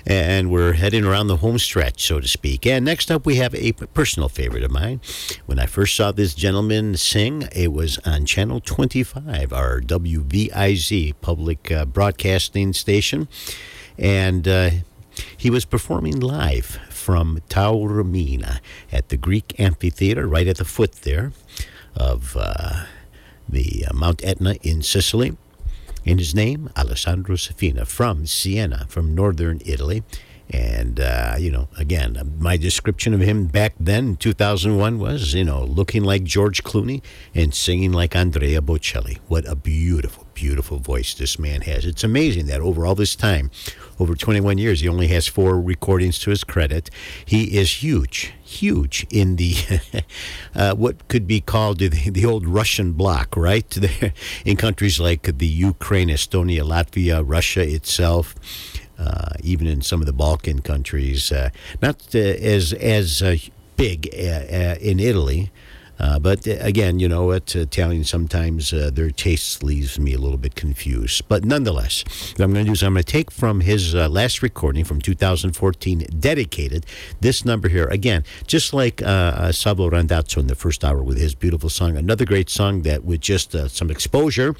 [0.06, 2.64] and we're heading around the home stretch, so to speak.
[2.64, 5.00] And next up, we have a personal favorite of mine.
[5.46, 11.72] When I first saw this gentleman sing, it was on Channel 25, our WVIZ public
[11.72, 13.26] uh, broadcasting station,
[13.98, 14.46] and.
[14.46, 14.70] Uh,
[15.39, 18.59] he was performing live from Taormina
[18.93, 21.32] at the Greek amphitheater, right at the foot there
[21.94, 22.86] of uh,
[23.48, 25.36] the uh, Mount Etna in Sicily.
[26.05, 30.02] And his name, Alessandro Safina, from Siena, from northern Italy.
[30.51, 35.62] And, uh, you know, again, my description of him back then 2001 was, you know,
[35.62, 37.02] looking like George Clooney
[37.35, 39.19] and singing like Andrea Bocelli.
[39.28, 41.85] What a beautiful, beautiful voice this man has.
[41.85, 43.51] It's amazing that over all this time,
[43.98, 46.90] over 21 years, he only has four recordings to his credit.
[47.24, 49.54] He is huge, huge in the
[50.54, 53.76] uh, what could be called the, the old Russian bloc, right?
[54.44, 58.34] in countries like the Ukraine, Estonia, Latvia, Russia itself.
[58.98, 61.50] Uh, even in some of the Balkan countries, uh,
[61.80, 63.36] not uh, as as uh,
[63.76, 65.52] big uh, in Italy,
[65.98, 67.54] uh, but uh, again, you know what?
[67.56, 71.26] Italian sometimes uh, their taste leaves me a little bit confused.
[71.28, 72.04] But nonetheless,
[72.36, 74.84] what I'm going to do is I'm going to take from his uh, last recording
[74.84, 76.86] from 2014, dedicated
[77.20, 77.86] this number here.
[77.86, 82.24] Again, just like uh, Salvo Randazzo in the first hour with his beautiful song, another
[82.24, 84.54] great song that with just some exposure,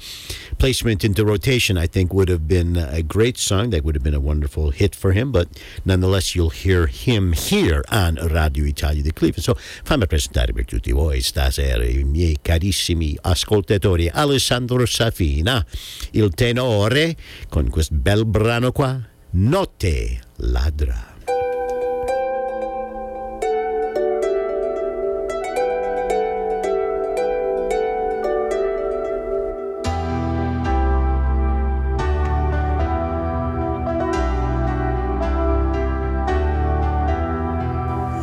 [0.57, 3.69] placement into rotation, I think would have been a great song.
[3.69, 5.31] That would have been a wonderful hit for him.
[5.31, 5.47] But
[5.85, 9.43] nonetheless, you'll hear him here on Radio Italia di Cleveland.
[9.43, 15.63] So fammi presentare per tutti voi stasera i miei carissimi ascoltatori Alessandro Safina,
[16.13, 17.15] il tenore,
[17.47, 18.99] con questo bel brano qua,
[19.31, 21.17] Notte ladra.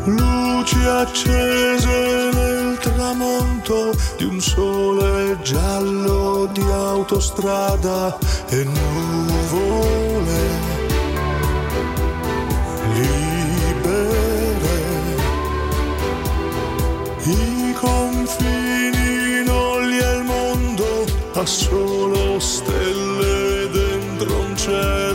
[0.07, 2.06] Luci accese
[3.17, 8.17] tramonto di un sole giallo di autostrada
[8.49, 10.49] e nuvole
[12.93, 13.15] libere.
[17.25, 25.06] I confini non li è il mondo, ha solo stelle dentro un cielo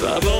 [0.00, 0.39] questa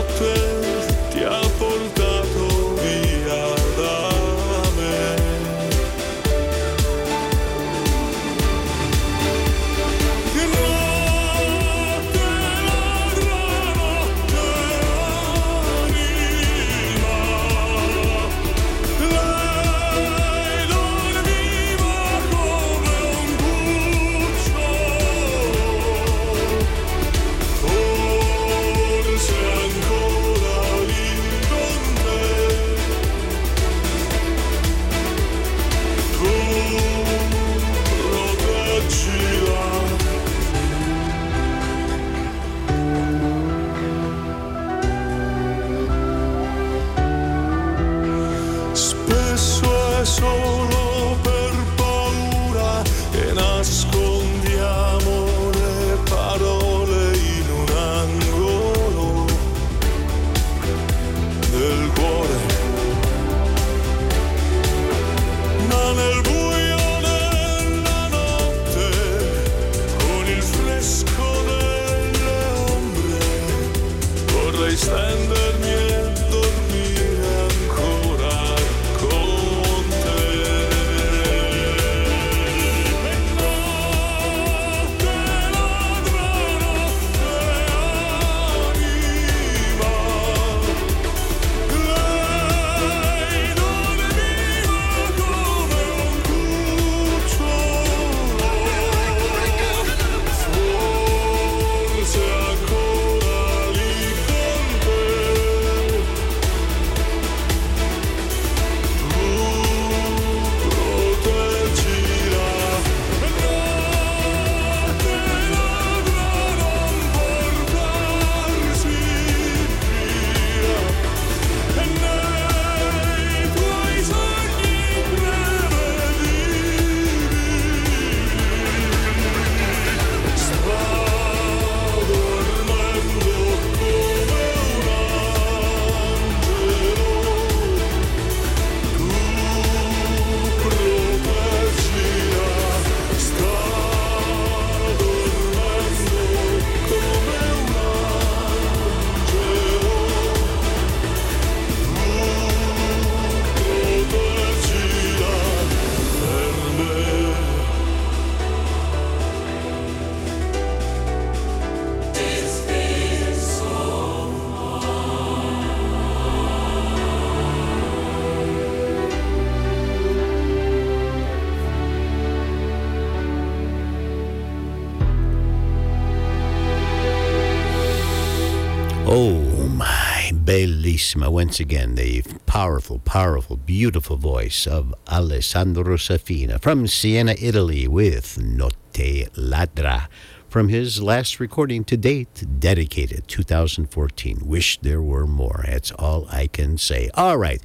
[181.14, 181.30] bellissima.
[181.30, 189.30] Once again, the powerful, powerful, beautiful voice of Alessandro Safina from Siena, Italy, with Notte
[189.34, 190.08] Ladra
[190.48, 194.40] from his last recording to date, dedicated 2014.
[194.44, 195.64] Wish there were more.
[195.66, 197.08] That's all I can say.
[197.14, 197.60] All right,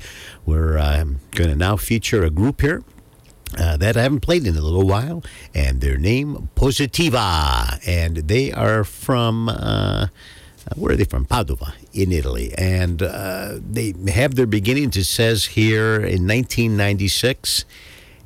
[0.45, 2.83] we're um, going to now feature a group here.
[3.57, 5.23] Uh, that I haven't played in a little while,
[5.53, 10.07] and their name Positiva, and they are from uh,
[10.75, 11.25] where are they from?
[11.25, 14.97] Padova in Italy, and uh, they have their beginnings.
[14.97, 17.65] It says here in 1996,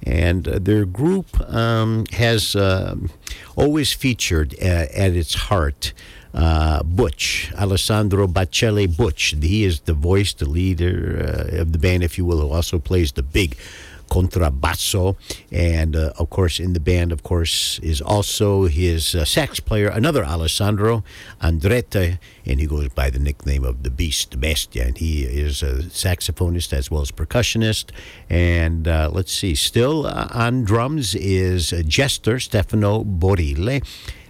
[0.04, 3.12] and uh, their group um, has um,
[3.56, 5.94] always featured uh, at its heart.
[6.32, 9.34] Uh, Butch, Alessandro Baccelli Butch.
[9.41, 12.78] He is the voice, the leader uh, of the band, if you will, who also
[12.78, 13.58] plays the big
[14.10, 15.15] contrabasso.
[15.52, 19.88] And uh, of course, in the band, of course, is also his uh, sax player,
[19.88, 21.03] another Alessandro
[21.41, 24.86] Andretta, and he goes by the nickname of the Beast, Bestia.
[24.86, 27.91] And he is a saxophonist as well as percussionist.
[28.30, 33.81] And uh, let's see, still uh, on drums is Jester Stefano Borile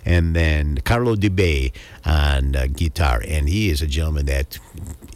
[0.05, 1.71] and then Carlo Di Bay
[2.05, 3.21] on uh, guitar.
[3.27, 4.59] And he is a gentleman that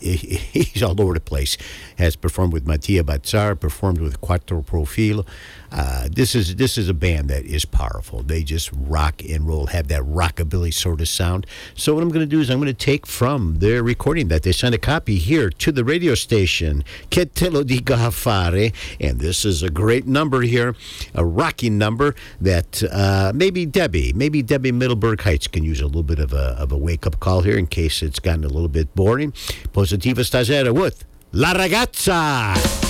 [0.54, 1.58] he's all over the place.
[1.98, 5.26] Has performed with Matia Bazar, performed with Quattro Profil.
[5.74, 8.22] Uh, this is this is a band that is powerful.
[8.22, 11.48] They just rock and roll, have that rockabilly sort of sound.
[11.74, 14.44] So what I'm going to do is I'm going to take from their recording that
[14.44, 19.20] they sent a copy here to the radio station, Che te lo dica fare, and
[19.20, 20.76] this is a great number here,
[21.16, 26.04] a rocking number that uh, maybe Debbie, maybe Debbie Middleburg Heights can use a little
[26.04, 28.70] bit of a, of a wake up call here in case it's gotten a little
[28.70, 29.32] bit boring.
[29.72, 32.83] Positiva Stasera with La Ragazza.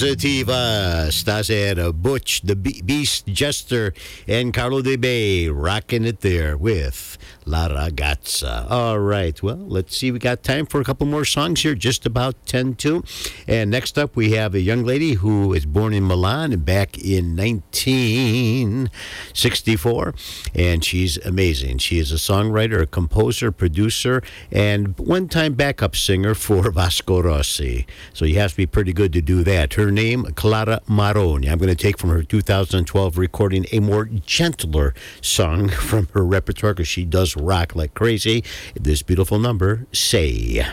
[0.00, 1.92] Positiva stasera.
[1.92, 3.92] Butch, the Beast Jester,
[4.26, 7.09] and Carlo De Bay rocking it there with
[7.50, 8.70] La Ragazza.
[8.70, 10.12] All right, well, let's see.
[10.12, 13.02] We got time for a couple more songs here, just about 10 to.
[13.48, 17.36] And next up, we have a young lady who was born in Milan back in
[17.36, 20.14] 1964,
[20.54, 21.78] and she's amazing.
[21.78, 24.22] She is a songwriter, a composer, producer,
[24.52, 27.84] and one time backup singer for Vasco Rossi.
[28.12, 29.74] So you have to be pretty good to do that.
[29.74, 31.50] Her name, Clara Moroni.
[31.50, 36.74] I'm going to take from her 2012 recording a more gentler song from her repertoire
[36.74, 38.44] because she does rock like crazy.
[38.74, 40.64] This beautiful number, Say.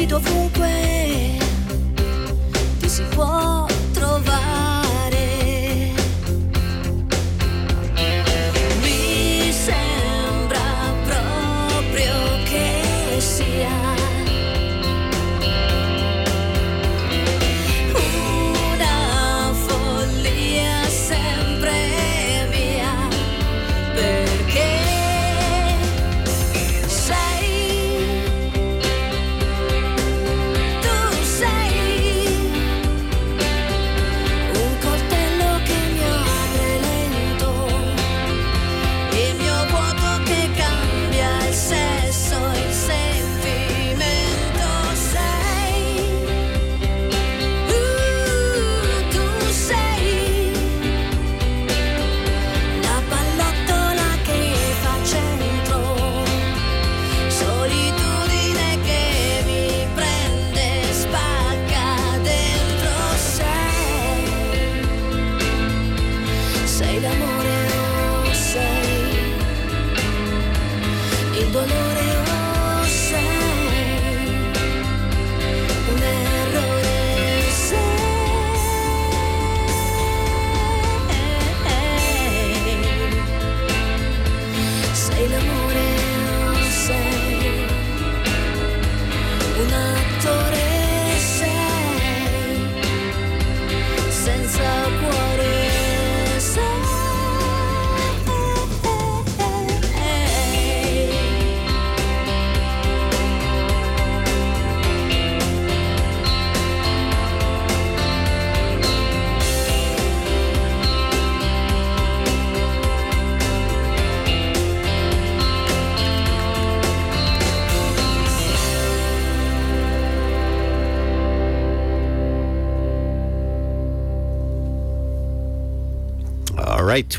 [0.00, 0.89] 几多富贵。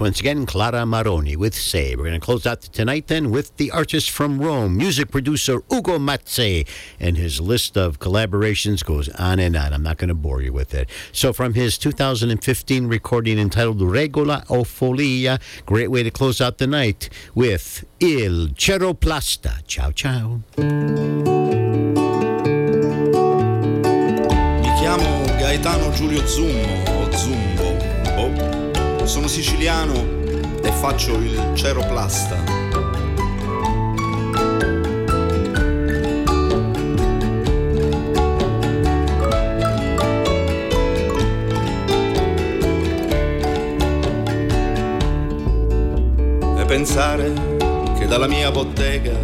[0.02, 1.96] Once again, Clara Moroni with Say.
[1.96, 6.00] We're going to close out tonight then with the artist from Rome, music producer Ugo
[6.00, 6.68] Matze,
[7.00, 9.74] and his list of collaborations goes on and on.
[9.74, 10.90] I'm not going to bore you with it.
[11.12, 16.66] So, from his 2015 recording entitled Regola o Folia, great way to close out the
[16.66, 19.64] night with Il Ceroplasta.
[19.68, 20.42] Ciao, ciao.
[24.58, 27.61] Mi chiamo Gaetano Giulio Zummo o Zumbo.
[29.04, 29.94] Sono siciliano
[30.64, 32.38] e faccio il ceroplasta.
[46.58, 47.34] E pensare
[47.98, 49.18] che dalla mia bottega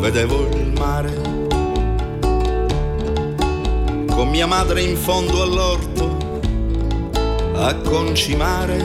[0.00, 1.32] vedevo il mare
[4.10, 6.11] con mia madre in fondo all'orto
[7.64, 8.76] a concimare.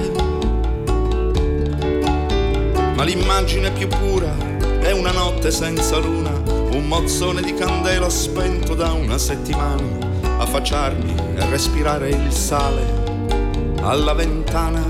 [2.96, 4.36] Ma l'immagine più pura
[4.80, 6.30] è una notte senza luna,
[6.72, 9.82] un mozzone di candela spento da una settimana,
[10.38, 12.86] affacciarmi e respirare il sale
[13.82, 14.86] alla ventana.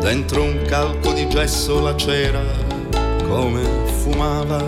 [0.00, 2.40] Dentro un calco di gesso la cera
[3.28, 3.62] come
[4.00, 4.64] fumava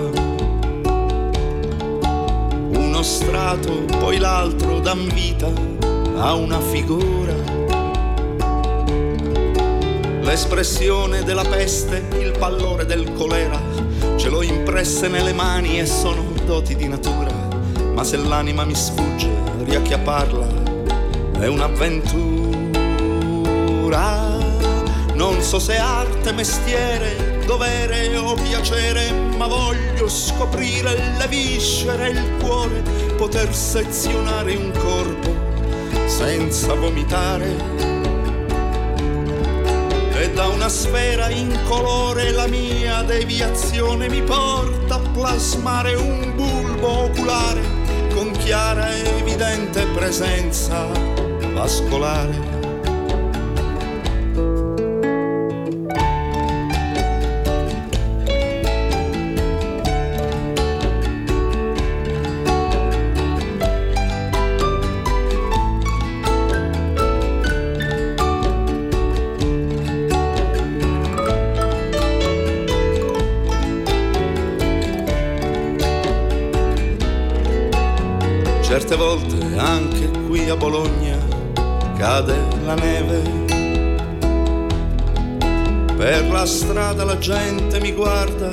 [2.75, 5.72] uno strato, poi l'altro dan vita
[6.17, 7.35] a una figura.
[10.23, 13.61] L'espressione della peste, il pallore del colera,
[14.17, 17.31] ce l'ho impresse nelle mani e sono doti di natura.
[17.93, 19.29] Ma se l'anima mi sfugge,
[19.65, 20.47] riacchiapparla
[21.41, 22.41] è un'avventura.
[25.15, 32.31] Non so se arte, mestiere, dovere o piacere, ma voglio scoprire le viscere e il
[32.41, 32.83] cuore,
[33.17, 35.52] poter sezionare un corpo
[36.13, 37.57] senza vomitare.
[40.15, 47.63] E da una sfera incolore la mia deviazione mi porta a plasmare un bulbo oculare
[48.15, 50.87] con chiara e evidente presenza
[51.55, 52.52] vascolare.
[80.53, 81.19] Anche qui a Bologna
[81.97, 82.35] cade
[82.65, 83.23] la neve.
[85.97, 88.51] Per la strada la gente mi guarda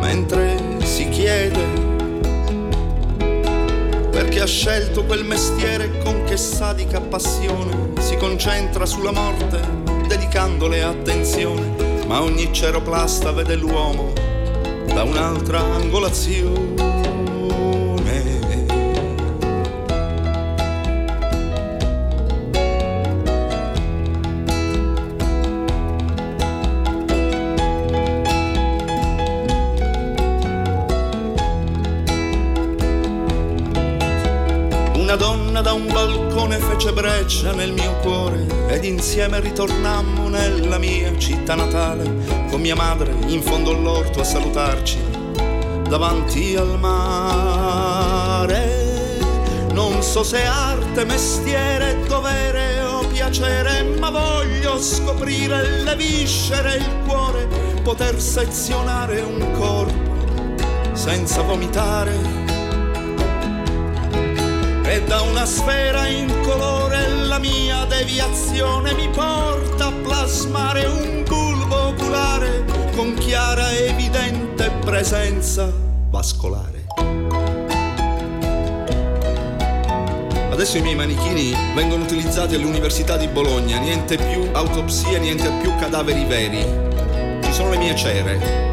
[0.00, 1.78] mentre si chiede
[4.10, 9.60] perché ha scelto quel mestiere con che sadica passione si concentra sulla morte
[10.06, 14.12] dedicandole attenzione, ma ogni ceroplasta vede l'uomo
[14.86, 16.89] da un'altra angolazione.
[36.90, 43.14] Fece breccia nel mio cuore ed insieme ritornammo nella mia città natale con mia madre
[43.26, 44.98] in fondo all'orto a salutarci
[45.88, 48.08] davanti al mare.
[49.72, 57.48] Non so se arte, mestiere, dovere o piacere, ma voglio scoprire le viscere il cuore,
[57.82, 60.08] poter sezionare un corpo
[60.92, 62.48] senza vomitare
[64.84, 66.08] e da una sfera
[66.60, 66.69] la
[67.40, 72.64] mia deviazione mi porta a plasmare un bulbo oculare
[72.94, 75.72] con chiara evidente presenza
[76.10, 76.86] vascolare.
[80.50, 86.24] Adesso i miei manichini vengono utilizzati all'Università di Bologna, niente più autopsie, niente più cadaveri
[86.24, 86.62] veri.
[87.42, 88.69] Ci sono le mie cere.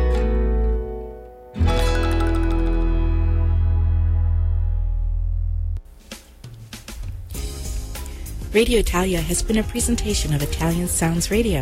[8.58, 11.62] Radio Italia has been a presentation of Italian Sounds Radio.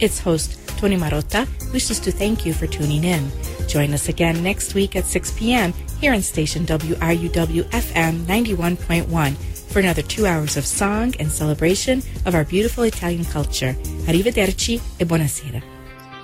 [0.00, 3.30] Its host, Tony Marotta, wishes to thank you for tuning in.
[3.68, 5.74] Join us again next week at 6 p.m.
[6.00, 9.36] here on station WRUW FM 91.1
[9.68, 13.76] for another two hours of song and celebration of our beautiful Italian culture.
[14.06, 15.60] Arrivederci e buonasera.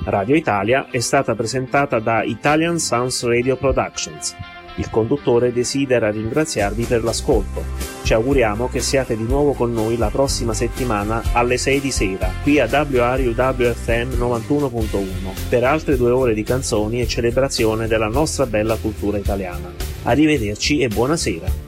[0.06, 4.34] Radio Italia è stata presentata da Italian Sounds Radio Productions.
[4.76, 7.75] Il conduttore desidera ringraziarvi per l'ascolto.
[8.06, 12.30] Ci auguriamo che siate di nuovo con noi la prossima settimana alle 6 di sera,
[12.44, 18.76] qui a WRUWFM 91.1, per altre due ore di canzoni e celebrazione della nostra bella
[18.76, 19.72] cultura italiana.
[20.04, 21.65] Arrivederci e buonasera.